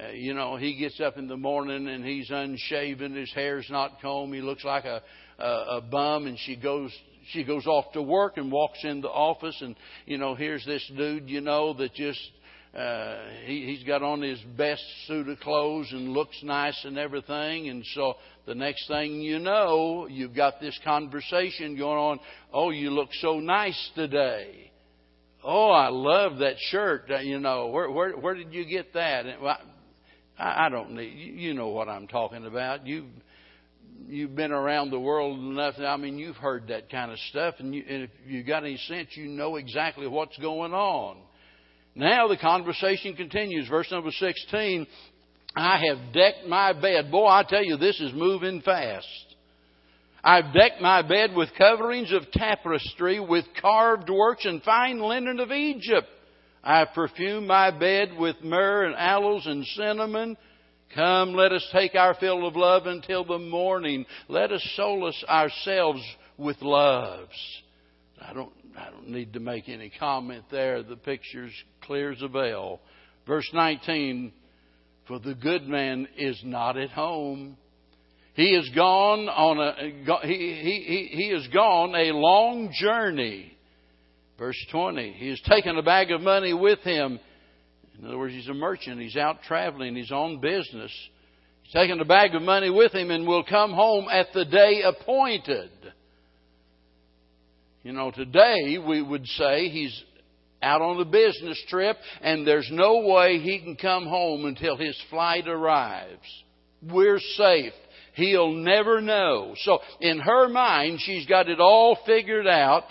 uh, 0.01 0.11
you 0.13 0.35
know 0.35 0.57
he 0.57 0.77
gets 0.77 1.01
up 1.01 1.17
in 1.17 1.29
the 1.29 1.37
morning 1.37 1.89
and 1.89 2.05
he's 2.05 2.31
unshaven, 2.31 3.15
his 3.15 3.33
hair's 3.33 3.67
not 3.71 4.01
combed, 4.01 4.35
he 4.35 4.41
looks 4.41 4.65
like 4.65 4.85
a 4.85 5.03
a, 5.39 5.77
a 5.77 5.81
bum, 5.81 6.27
and 6.27 6.39
she 6.39 6.57
goes 6.57 6.93
she 7.33 7.45
goes 7.45 7.67
off 7.67 7.93
to 7.93 8.03
work 8.03 8.37
and 8.37 8.51
walks 8.51 8.79
in 8.85 9.01
the 9.01 9.09
office, 9.09 9.57
and 9.61 9.77
you 10.07 10.19
know 10.19 10.35
here's 10.35 10.65
this 10.65 10.85
dude 10.97 11.29
you 11.29 11.41
know 11.41 11.75
that 11.75 11.95
just 11.95 12.21
uh, 12.77 13.17
he, 13.45 13.65
he's 13.65 13.83
got 13.85 14.03
on 14.03 14.21
his 14.21 14.39
best 14.57 14.83
suit 15.07 15.29
of 15.29 15.41
clothes 15.41 15.89
and 15.91 16.11
looks 16.11 16.39
nice 16.43 16.79
and 16.85 16.99
everything. 16.99 17.69
And 17.71 17.83
so 17.95 18.15
the 18.47 18.55
next 18.55 18.87
thing 18.89 19.21
you 19.21 19.39
know, 19.39 20.07
you've 20.09 20.35
got 20.35 20.61
this 20.61 20.79
conversation 20.85 21.77
going 21.77 21.99
on. 21.99 22.21
Oh, 22.53 22.71
you 22.71 22.91
look 22.91 23.09
so 23.21 23.41
nice 23.41 23.91
today. 23.95 24.71
Oh, 25.43 25.71
I 25.71 25.89
love 25.89 26.39
that 26.39 26.57
shirt. 26.71 27.11
Uh, 27.11 27.19
you 27.21 27.39
know, 27.39 27.69
where 27.69 27.91
where 27.91 28.13
where 28.13 28.35
did 28.35 28.53
you 28.53 28.67
get 28.67 28.93
that? 28.95 29.25
And, 29.25 29.41
well, 29.41 29.59
I, 30.39 30.67
I 30.67 30.69
don't 30.69 30.93
need. 30.93 31.15
You 31.15 31.55
know 31.55 31.69
what 31.69 31.89
I'm 31.89 32.07
talking 32.07 32.47
about. 32.47 32.87
You 32.87 33.07
you've 34.07 34.35
been 34.35 34.53
around 34.53 34.91
the 34.91 35.01
world 35.01 35.39
enough. 35.39 35.75
I 35.79 35.97
mean, 35.97 36.19
you've 36.19 36.37
heard 36.37 36.69
that 36.69 36.91
kind 36.91 37.11
of 37.11 37.19
stuff, 37.31 37.57
and, 37.59 37.75
you, 37.75 37.85
and 37.89 38.03
if 38.05 38.11
you've 38.27 38.47
got 38.47 38.65
any 38.65 38.77
sense, 38.89 39.09
you 39.15 39.29
know 39.29 39.57
exactly 39.57 40.07
what's 40.07 40.37
going 40.39 40.73
on. 40.73 41.19
Now 41.95 42.29
the 42.29 42.37
conversation 42.37 43.15
continues. 43.15 43.69
Verse 43.69 43.91
number 43.91 44.11
16. 44.13 44.87
I 45.57 45.83
have 45.89 46.13
decked 46.13 46.47
my 46.47 46.73
bed. 46.73 47.11
Boy, 47.11 47.27
I 47.27 47.43
tell 47.43 47.65
you, 47.65 47.77
this 47.77 47.99
is 48.01 48.13
moving 48.15 48.63
fast. 48.63 49.07
I've 50.23 50.53
decked 50.53 50.81
my 50.81 51.03
bed 51.03 51.35
with 51.35 51.49
coverings 51.57 52.13
of 52.13 52.31
tapestry, 52.33 53.19
with 53.19 53.45
carved 53.61 54.11
works 54.11 54.45
and 54.45 54.63
fine 54.63 55.01
linen 55.01 55.41
of 55.41 55.51
Egypt. 55.51 56.07
I 56.63 56.81
have 56.81 56.89
perfumed 56.95 57.47
my 57.47 57.71
bed 57.71 58.17
with 58.19 58.37
myrrh 58.43 58.87
and 58.87 58.97
aloes 58.97 59.47
and 59.47 59.65
cinnamon. 59.67 60.37
Come, 60.95 61.35
let 61.35 61.53
us 61.53 61.67
take 61.73 61.95
our 61.95 62.15
fill 62.15 62.47
of 62.47 62.57
love 62.57 62.87
until 62.87 63.25
the 63.25 63.39
morning. 63.39 64.07
Let 64.29 64.53
us 64.53 64.67
solace 64.75 65.23
ourselves 65.29 66.03
with 66.37 66.61
loves. 66.63 67.63
I 68.21 68.33
don't, 68.33 68.53
I 68.77 68.91
don't 68.91 69.11
need 69.11 69.35
to 69.35 69.41
make 69.41 69.69
any 69.69 69.91
comment 69.99 70.45
there. 70.51 70.83
The 70.83 70.97
picture's 70.97 71.53
clear 71.83 72.13
as 72.13 72.23
a 72.23 72.29
bell. 72.29 72.81
Verse 73.27 73.49
19, 73.53 74.33
for 75.07 75.19
the 75.19 75.35
good 75.35 75.67
man 75.69 76.09
is 76.17 76.41
not 76.45 76.77
at 76.77 76.91
home. 76.91 77.57
He 78.35 78.55
has 78.55 78.69
gone 78.75 79.29
on 79.29 79.59
a, 79.59 80.27
he, 80.27 80.33
he, 80.33 80.85
he, 80.87 81.23
he 81.25 81.31
has 81.35 81.47
gone 81.49 81.95
a 81.95 82.13
long 82.13 82.73
journey. 82.73 83.58
Verse 84.39 84.67
20, 84.71 85.13
he 85.13 85.29
has 85.31 85.41
taken 85.41 85.77
a 85.77 85.83
bag 85.83 86.13
of 86.13 86.21
money 86.21 86.55
with 86.55 86.79
him 86.81 87.19
in 87.99 88.07
other 88.07 88.19
words, 88.19 88.35
he's 88.35 88.49
a 88.49 88.55
merchant. 88.55 89.01
He's 89.01 89.17
out 89.17 89.43
traveling. 89.43 89.97
He's 89.97 90.13
on 90.13 90.39
business. 90.41 90.93
He's 91.63 91.73
taking 91.73 92.01
a 92.01 92.05
bag 92.05 92.35
of 92.35 92.43
money 92.43 92.71
with 92.71 92.93
him 92.93 93.11
and 93.11 93.27
will 93.27 93.45
come 93.45 93.73
home 93.73 94.07
at 94.11 94.29
the 94.33 94.45
day 94.45 94.83
appointed. 94.83 95.71
You 97.83 97.93
know, 97.93 98.11
today 98.11 98.79
we 98.79 99.03
would 99.03 99.27
say 99.27 99.69
he's 99.69 100.03
out 100.63 100.83
on 100.83 101.01
a 101.01 101.05
business 101.05 101.61
trip 101.69 101.97
and 102.21 102.47
there's 102.47 102.69
no 102.71 103.01
way 103.01 103.39
he 103.39 103.61
can 103.61 103.77
come 103.77 104.07
home 104.07 104.45
until 104.45 104.77
his 104.77 105.01
flight 105.11 105.49
arrives. 105.49 106.45
We're 106.83 107.21
safe. 107.37 107.73
He'll 108.15 108.53
never 108.53 109.01
know. 109.01 109.55
So 109.59 109.79
in 110.01 110.19
her 110.21 110.49
mind, 110.49 111.01
she's 111.01 111.27
got 111.27 111.49
it 111.49 111.61
all 111.61 111.99
figured 112.07 112.47
out 112.47 112.85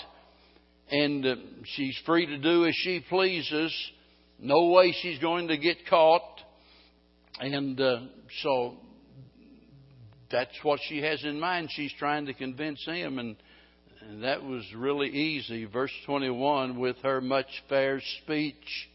and 0.89 1.25
uh, 1.25 1.35
she's 1.75 1.97
free 2.05 2.25
to 2.25 2.37
do 2.37 2.65
as 2.65 2.73
she 2.75 3.03
pleases 3.09 3.73
no 4.39 4.67
way 4.67 4.93
she's 5.01 5.19
going 5.19 5.47
to 5.47 5.57
get 5.57 5.77
caught. 5.89 6.41
And 7.39 7.79
uh, 7.79 7.99
so 8.43 8.75
that's 10.31 10.57
what 10.63 10.79
she 10.87 11.01
has 11.01 11.23
in 11.23 11.39
mind. 11.39 11.69
She's 11.71 11.93
trying 11.97 12.27
to 12.27 12.33
convince 12.33 12.83
him, 12.85 13.19
and, 13.19 13.35
and 14.01 14.23
that 14.23 14.43
was 14.43 14.63
really 14.75 15.09
easy. 15.09 15.65
Verse 15.65 15.91
21 16.05 16.79
with 16.79 16.97
her 17.03 17.21
much 17.21 17.47
fair 17.69 18.01
speech, 18.23 18.89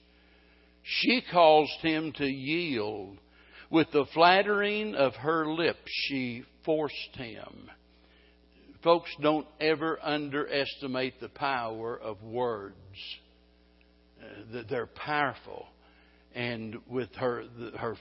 she 0.82 1.22
caused 1.32 1.80
him 1.80 2.12
to 2.16 2.26
yield. 2.26 3.18
With 3.70 3.90
the 3.93 4.05
flattering 4.12 4.95
of 4.95 5.14
her 5.14 5.47
lips, 5.47 5.80
she 5.86 6.45
forced 6.64 7.14
him. 7.14 7.70
Folks, 8.83 9.11
don't 9.20 9.47
ever 9.61 9.99
underestimate 10.03 11.20
the 11.20 11.28
power 11.28 11.97
of 11.97 12.20
words 12.24 12.74
uh, 14.20 14.53
that 14.53 14.68
they're 14.68 14.89
powerful. 14.89 15.66
And 16.35 16.78
with 16.89 17.14
her, 17.16 17.45
the, 17.59 17.78
her, 17.78 17.97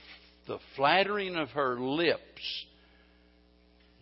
the 0.48 0.58
flattering 0.76 1.36
of 1.36 1.50
her 1.50 1.80
lips, 1.80 2.66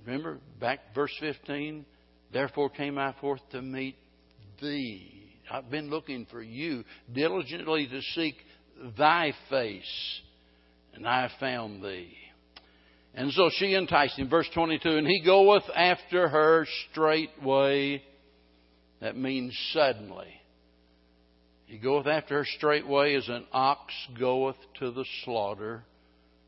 remember 0.06 0.40
back 0.62 0.80
verse 0.96 1.14
15, 1.20 1.86
therefore 2.32 2.70
came 2.70 2.98
I 2.98 3.14
forth 3.20 3.42
to 3.52 3.62
meet 3.62 3.96
thee. 4.62 5.34
I've 5.52 5.70
been 5.70 5.90
looking 5.90 6.28
for 6.32 6.42
you 6.42 6.86
diligently 7.12 7.88
to 7.88 8.02
seek 8.14 8.36
thy 8.98 9.34
face, 9.50 10.22
and 10.94 11.06
I 11.06 11.30
found 11.40 11.84
thee. 11.84 12.14
And 13.14 13.32
so 13.34 13.50
she 13.58 13.74
enticed 13.74 14.18
him. 14.18 14.30
Verse 14.30 14.50
22, 14.54 14.90
and 14.90 15.08
he 15.08 15.22
goeth 15.26 15.64
after 15.76 16.30
her 16.30 16.66
straightway. 16.92 18.04
That 19.02 19.18
means 19.18 19.58
suddenly. 19.74 20.34
He 21.66 21.78
goeth 21.78 22.08
after 22.08 22.40
her 22.40 22.48
straightway 22.58 23.16
as 23.16 23.28
an 23.30 23.46
ox 23.52 23.94
goeth 24.20 24.58
to 24.80 24.92
the 24.92 25.06
slaughter, 25.24 25.84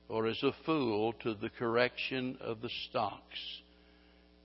or 0.10 0.28
as 0.28 0.42
a 0.44 0.52
fool 0.66 1.14
to 1.24 1.36
the 1.36 1.50
correction 1.50 2.38
of 2.42 2.62
the 2.62 2.72
stocks. 2.90 3.40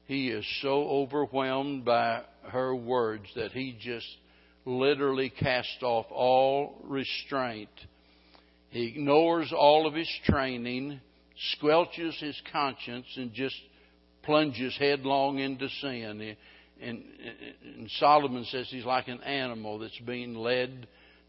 He 0.07 0.29
is 0.29 0.47
so 0.63 0.89
overwhelmed 0.89 1.85
by 1.85 2.23
her 2.51 2.75
words 2.75 3.27
that 3.35 3.53
he 3.53 3.77
just 3.81 4.07
literally 4.65 5.31
casts 5.31 5.83
off 5.83 6.07
all 6.11 6.81
restraint. 6.85 7.71
He 8.71 8.87
ignores 8.87 9.53
all 9.53 9.87
of 9.87 9.95
his 9.95 10.11
training, 10.25 11.01
squelches 11.55 12.19
his 12.21 12.41
conscience, 12.53 13.07
and 13.17 13.33
just 13.33 13.57
plunges 14.23 14.77
headlong 14.79 15.39
into 15.39 15.69
sin 15.81 16.37
and, 16.81 17.05
and 17.75 17.91
Solomon 17.99 18.45
says 18.45 18.69
he's 18.71 18.85
like 18.85 19.09
an 19.09 19.23
animal 19.23 19.79
that's 19.79 19.99
being 20.01 20.35
led 20.35 20.87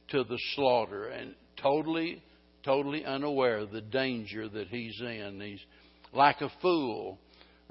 to 0.10 0.24
the 0.24 0.40
slaughter 0.56 1.08
and 1.08 1.36
totally, 1.62 2.22
totally 2.64 3.06
unaware 3.06 3.60
of 3.60 3.72
the 3.72 3.82
danger 3.82 4.48
that 4.50 4.68
he's 4.68 5.00
in. 5.00 5.40
He's 5.42 5.64
like 6.14 6.42
a 6.42 6.52
fool 6.62 7.18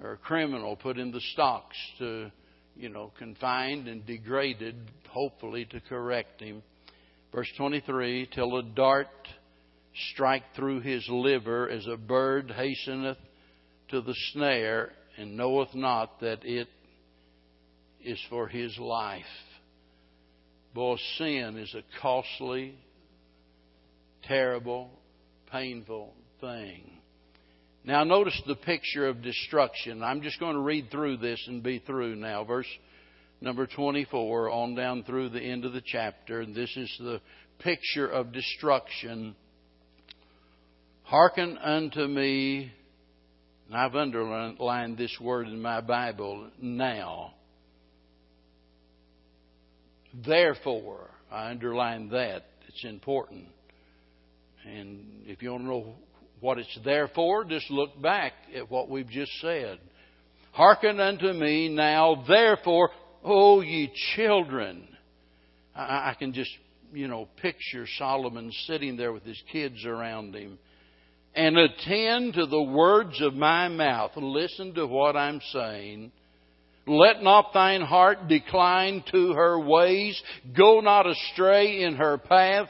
or 0.02 0.12
a 0.12 0.16
criminal 0.16 0.76
put 0.76 0.98
in 0.98 1.12
the 1.12 1.20
stocks 1.32 1.76
to, 1.98 2.30
you 2.76 2.88
know, 2.88 3.12
confined 3.18 3.88
and 3.88 4.06
degraded, 4.06 4.76
hopefully 5.08 5.66
to 5.66 5.80
correct 5.80 6.40
him. 6.40 6.62
Verse 7.32 7.50
23 7.58 8.30
Till 8.34 8.56
a 8.56 8.62
dart 8.62 9.08
strike 10.12 10.42
through 10.54 10.80
his 10.80 11.06
liver 11.08 11.68
as 11.68 11.86
a 11.86 11.96
bird 11.96 12.50
hasteneth 12.50 13.18
to 13.88 14.00
the 14.00 14.14
snare 14.32 14.90
and 15.16 15.36
knoweth 15.36 15.74
not 15.74 16.20
that 16.20 16.44
it 16.44 16.68
is 18.04 18.20
for 18.28 18.48
his 18.48 18.76
life. 18.78 19.24
Boy, 20.74 20.96
sin 21.16 21.56
is 21.56 21.74
a 21.74 21.82
costly, 22.00 22.74
terrible, 24.24 24.90
painful 25.50 26.12
thing. 26.40 26.90
Now, 27.84 28.04
notice 28.04 28.40
the 28.46 28.56
picture 28.56 29.06
of 29.06 29.22
destruction. 29.22 30.02
I'm 30.02 30.20
just 30.20 30.40
going 30.40 30.54
to 30.54 30.60
read 30.60 30.90
through 30.90 31.18
this 31.18 31.42
and 31.46 31.62
be 31.62 31.78
through 31.78 32.16
now. 32.16 32.44
Verse 32.44 32.66
number 33.40 33.66
24 33.66 34.50
on 34.50 34.74
down 34.74 35.04
through 35.04 35.30
the 35.30 35.40
end 35.40 35.64
of 35.64 35.72
the 35.72 35.82
chapter. 35.84 36.40
And 36.40 36.54
this 36.54 36.76
is 36.76 36.94
the 36.98 37.20
picture 37.60 38.08
of 38.08 38.32
destruction. 38.32 39.36
Hearken 41.06 41.56
unto 41.58 42.04
me. 42.04 42.72
And 43.68 43.76
I've 43.76 43.94
underlined 43.94 44.98
this 44.98 45.16
word 45.20 45.46
in 45.46 45.62
my 45.62 45.80
Bible 45.80 46.50
now. 46.60 47.32
Therefore, 50.26 51.10
I 51.30 51.50
underline 51.50 52.08
that. 52.08 52.46
It's 52.68 52.84
important. 52.84 53.46
And 54.64 55.22
if 55.26 55.42
you 55.42 55.52
want 55.52 55.62
to 55.62 55.68
know 55.68 55.94
what 56.40 56.58
it's 56.58 56.78
there 56.84 57.08
for, 57.14 57.44
just 57.44 57.70
look 57.70 58.02
back 58.02 58.32
at 58.56 58.68
what 58.68 58.90
we've 58.90 59.08
just 59.08 59.30
said. 59.40 59.78
Hearken 60.50 60.98
unto 60.98 61.32
me 61.32 61.68
now, 61.68 62.24
therefore, 62.26 62.90
O 63.22 63.60
ye 63.60 63.92
children. 64.16 64.88
I, 65.72 66.10
I 66.10 66.16
can 66.18 66.32
just, 66.32 66.50
you 66.92 67.06
know, 67.06 67.28
picture 67.40 67.86
Solomon 67.96 68.50
sitting 68.66 68.96
there 68.96 69.12
with 69.12 69.22
his 69.22 69.40
kids 69.52 69.84
around 69.84 70.34
him. 70.34 70.58
And 71.36 71.58
attend 71.58 72.34
to 72.34 72.46
the 72.46 72.62
words 72.62 73.20
of 73.20 73.34
my 73.34 73.68
mouth. 73.68 74.12
Listen 74.16 74.74
to 74.74 74.86
what 74.86 75.16
I'm 75.16 75.40
saying 75.52 76.10
let 76.86 77.22
not 77.22 77.52
thine 77.52 77.80
heart 77.80 78.28
decline 78.28 79.02
to 79.10 79.32
her 79.32 79.58
ways. 79.58 80.20
Go 80.56 80.80
not 80.80 81.06
astray 81.06 81.82
in 81.82 81.96
her 81.96 82.16
path. 82.18 82.68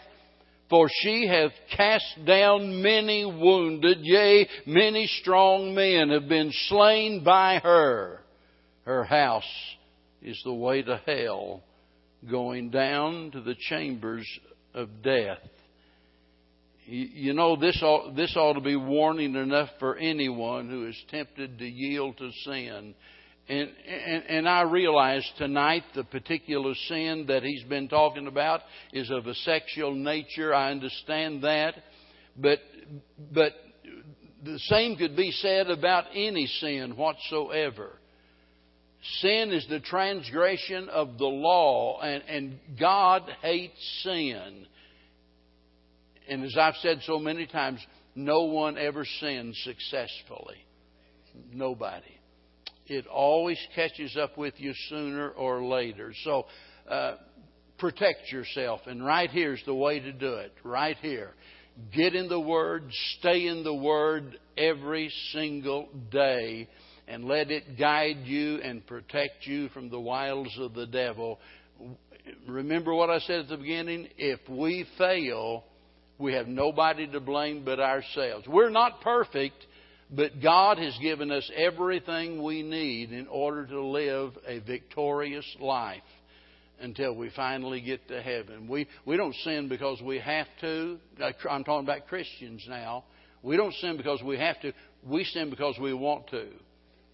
For 0.69 0.89
she 1.03 1.29
hath 1.29 1.53
cast 1.77 2.25
down 2.25 2.83
many 2.83 3.25
wounded, 3.25 3.99
yea, 4.01 4.49
many 4.67 5.07
strong 5.07 5.77
men 5.77 6.11
have 6.11 6.29
been 6.29 6.51
slain 6.69 7.23
by 7.23 7.61
her. 7.63 8.21
Her 8.85 9.05
house 9.05 9.45
is 10.21 10.41
the 10.45 10.55
way 10.55 10.83
to 10.83 11.01
hell, 11.07 11.63
going 12.29 12.71
down 12.71 13.31
to 13.33 13.43
the 13.43 13.55
chambers 13.69 14.27
of 14.75 14.89
death. 15.05 15.39
You 16.87 17.35
know, 17.35 17.57
this 17.57 17.81
ought, 17.83 18.15
this 18.15 18.35
ought 18.37 18.55
to 18.55 18.61
be 18.61 18.77
warning 18.77 19.35
enough 19.35 19.71
for 19.79 19.97
anyone 19.97 20.69
who 20.69 20.87
is 20.87 20.97
tempted 21.11 21.59
to 21.59 21.67
yield 21.67 22.17
to 22.19 22.31
sin 22.45 22.95
and, 23.49 23.71
and, 23.87 24.23
and 24.29 24.49
I 24.49 24.63
realize 24.63 25.25
tonight 25.39 25.85
the 25.95 26.03
particular 26.03 26.75
sin 26.89 27.27
that 27.29 27.45
he's 27.45 27.63
been 27.65 27.89
talking 27.89 28.27
about 28.27 28.63
is 28.93 29.11
of 29.11 29.27
a 29.27 29.35
sexual 29.35 29.95
nature. 29.95 30.53
I 30.53 30.73
understand 30.73 31.45
that. 31.45 31.75
But, 32.37 32.59
but 33.33 33.53
the 34.45 34.59
same 34.59 34.97
could 34.97 35.15
be 35.17 35.31
said 35.31 35.71
about 35.71 36.07
any 36.13 36.47
sin 36.47 36.97
whatsoever. 36.97 37.93
Sin 39.21 39.53
is 39.53 39.65
the 39.69 39.79
transgression 39.79 40.89
of 40.89 41.17
the 41.17 41.27
law, 41.27 42.01
and, 42.01 42.25
and 42.29 42.59
God 42.81 43.23
hates 43.43 44.03
sin. 44.03 44.67
And 46.29 46.45
as 46.45 46.57
I've 46.59 46.77
said 46.77 47.01
so 47.03 47.19
many 47.19 47.47
times, 47.47 47.85
no 48.15 48.45
one 48.45 48.79
ever 48.79 49.05
sins 49.21 49.61
successfully. 49.65 50.57
Nobody. 51.53 52.03
It 52.87 53.07
always 53.07 53.59
catches 53.75 54.17
up 54.17 54.39
with 54.39 54.55
you 54.59 54.73
sooner 54.89 55.31
or 55.31 55.65
later. 55.65 56.13
So, 56.25 56.47
uh, 56.89 57.17
protect 57.79 58.31
yourself. 58.33 58.81
And 58.87 59.05
right 59.05 59.31
here's 59.31 59.63
the 59.67 59.75
way 59.75 60.01
to 60.01 60.13
do 60.13 60.35
it. 60.35 60.53
Right 60.65 60.97
here. 61.03 61.35
Get 61.95 62.15
in 62.15 62.29
the 62.29 62.41
Word, 62.41 62.85
stay 63.19 63.47
in 63.47 63.63
the 63.63 63.75
Word 63.75 64.39
every 64.57 65.13
single 65.33 65.89
day, 66.11 66.69
and 67.07 67.27
let 67.27 67.51
it 67.51 67.79
guide 67.79 68.23
you 68.25 68.61
and 68.63 68.87
protect 68.87 69.47
you 69.47 69.69
from 69.69 69.91
the 69.91 70.01
wiles 70.01 70.57
of 70.59 70.73
the 70.73 70.87
devil. 70.87 71.39
Remember 72.49 72.95
what 72.95 73.11
I 73.11 73.19
said 73.21 73.41
at 73.41 73.49
the 73.49 73.59
beginning? 73.59 74.09
If 74.17 74.41
we 74.49 74.87
fail, 74.97 75.65
we 76.19 76.33
have 76.35 76.49
nobody 76.49 77.07
to 77.09 77.21
blame 77.21 77.65
but 77.65 77.81
ourselves. 77.81 78.47
We're 78.47 78.71
not 78.71 79.01
perfect, 79.03 79.67
but 80.11 80.41
God 80.41 80.79
has 80.79 80.97
given 81.01 81.31
us 81.31 81.51
everything 81.55 82.43
we 82.43 82.63
need 82.63 83.13
in 83.13 83.27
order 83.27 83.67
to 83.67 83.83
live 83.83 84.33
a 84.47 84.61
victorious 84.61 85.47
life 85.61 86.03
until 86.81 87.15
we 87.15 87.31
finally 87.35 87.81
get 87.81 88.07
to 88.09 88.23
heaven. 88.23 88.69
We, 88.69 88.87
we 89.05 89.17
don't 89.17 89.35
sin 89.37 89.69
because 89.69 90.01
we 90.03 90.19
have 90.19 90.47
to. 90.61 90.99
I'm 91.49 91.65
talking 91.65 91.87
about 91.87 92.07
Christians 92.07 92.65
now. 92.69 93.05
We 93.43 93.57
don't 93.57 93.75
sin 93.75 93.97
because 93.97 94.23
we 94.23 94.39
have 94.39 94.61
to. 94.63 94.73
We 95.05 95.25
sin 95.25 95.51
because 95.51 95.79
we 95.79 95.95
want 95.95 96.29
to. 96.29 96.49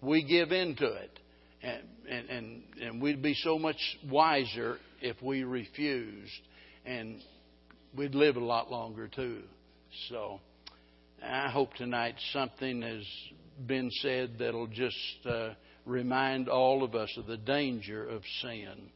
We 0.01 0.23
give 0.23 0.51
in 0.51 0.75
to 0.77 0.85
it. 0.85 1.19
And, 1.61 1.81
and, 2.09 2.29
and, 2.29 2.63
and 2.81 3.01
we'd 3.01 3.21
be 3.21 3.35
so 3.35 3.57
much 3.57 3.77
wiser 4.09 4.77
if 5.01 5.21
we 5.21 5.43
refused. 5.43 6.31
And 6.85 7.21
we'd 7.95 8.15
live 8.15 8.35
a 8.35 8.43
lot 8.43 8.71
longer 8.71 9.07
too. 9.07 9.43
So 10.09 10.39
I 11.23 11.49
hope 11.49 11.73
tonight 11.75 12.15
something 12.31 12.81
has 12.81 13.05
been 13.65 13.89
said 14.01 14.37
that'll 14.39 14.67
just 14.67 15.25
uh, 15.25 15.49
remind 15.85 16.49
all 16.49 16.83
of 16.83 16.95
us 16.95 17.15
of 17.17 17.27
the 17.27 17.37
danger 17.37 18.07
of 18.07 18.23
sin. 18.41 18.89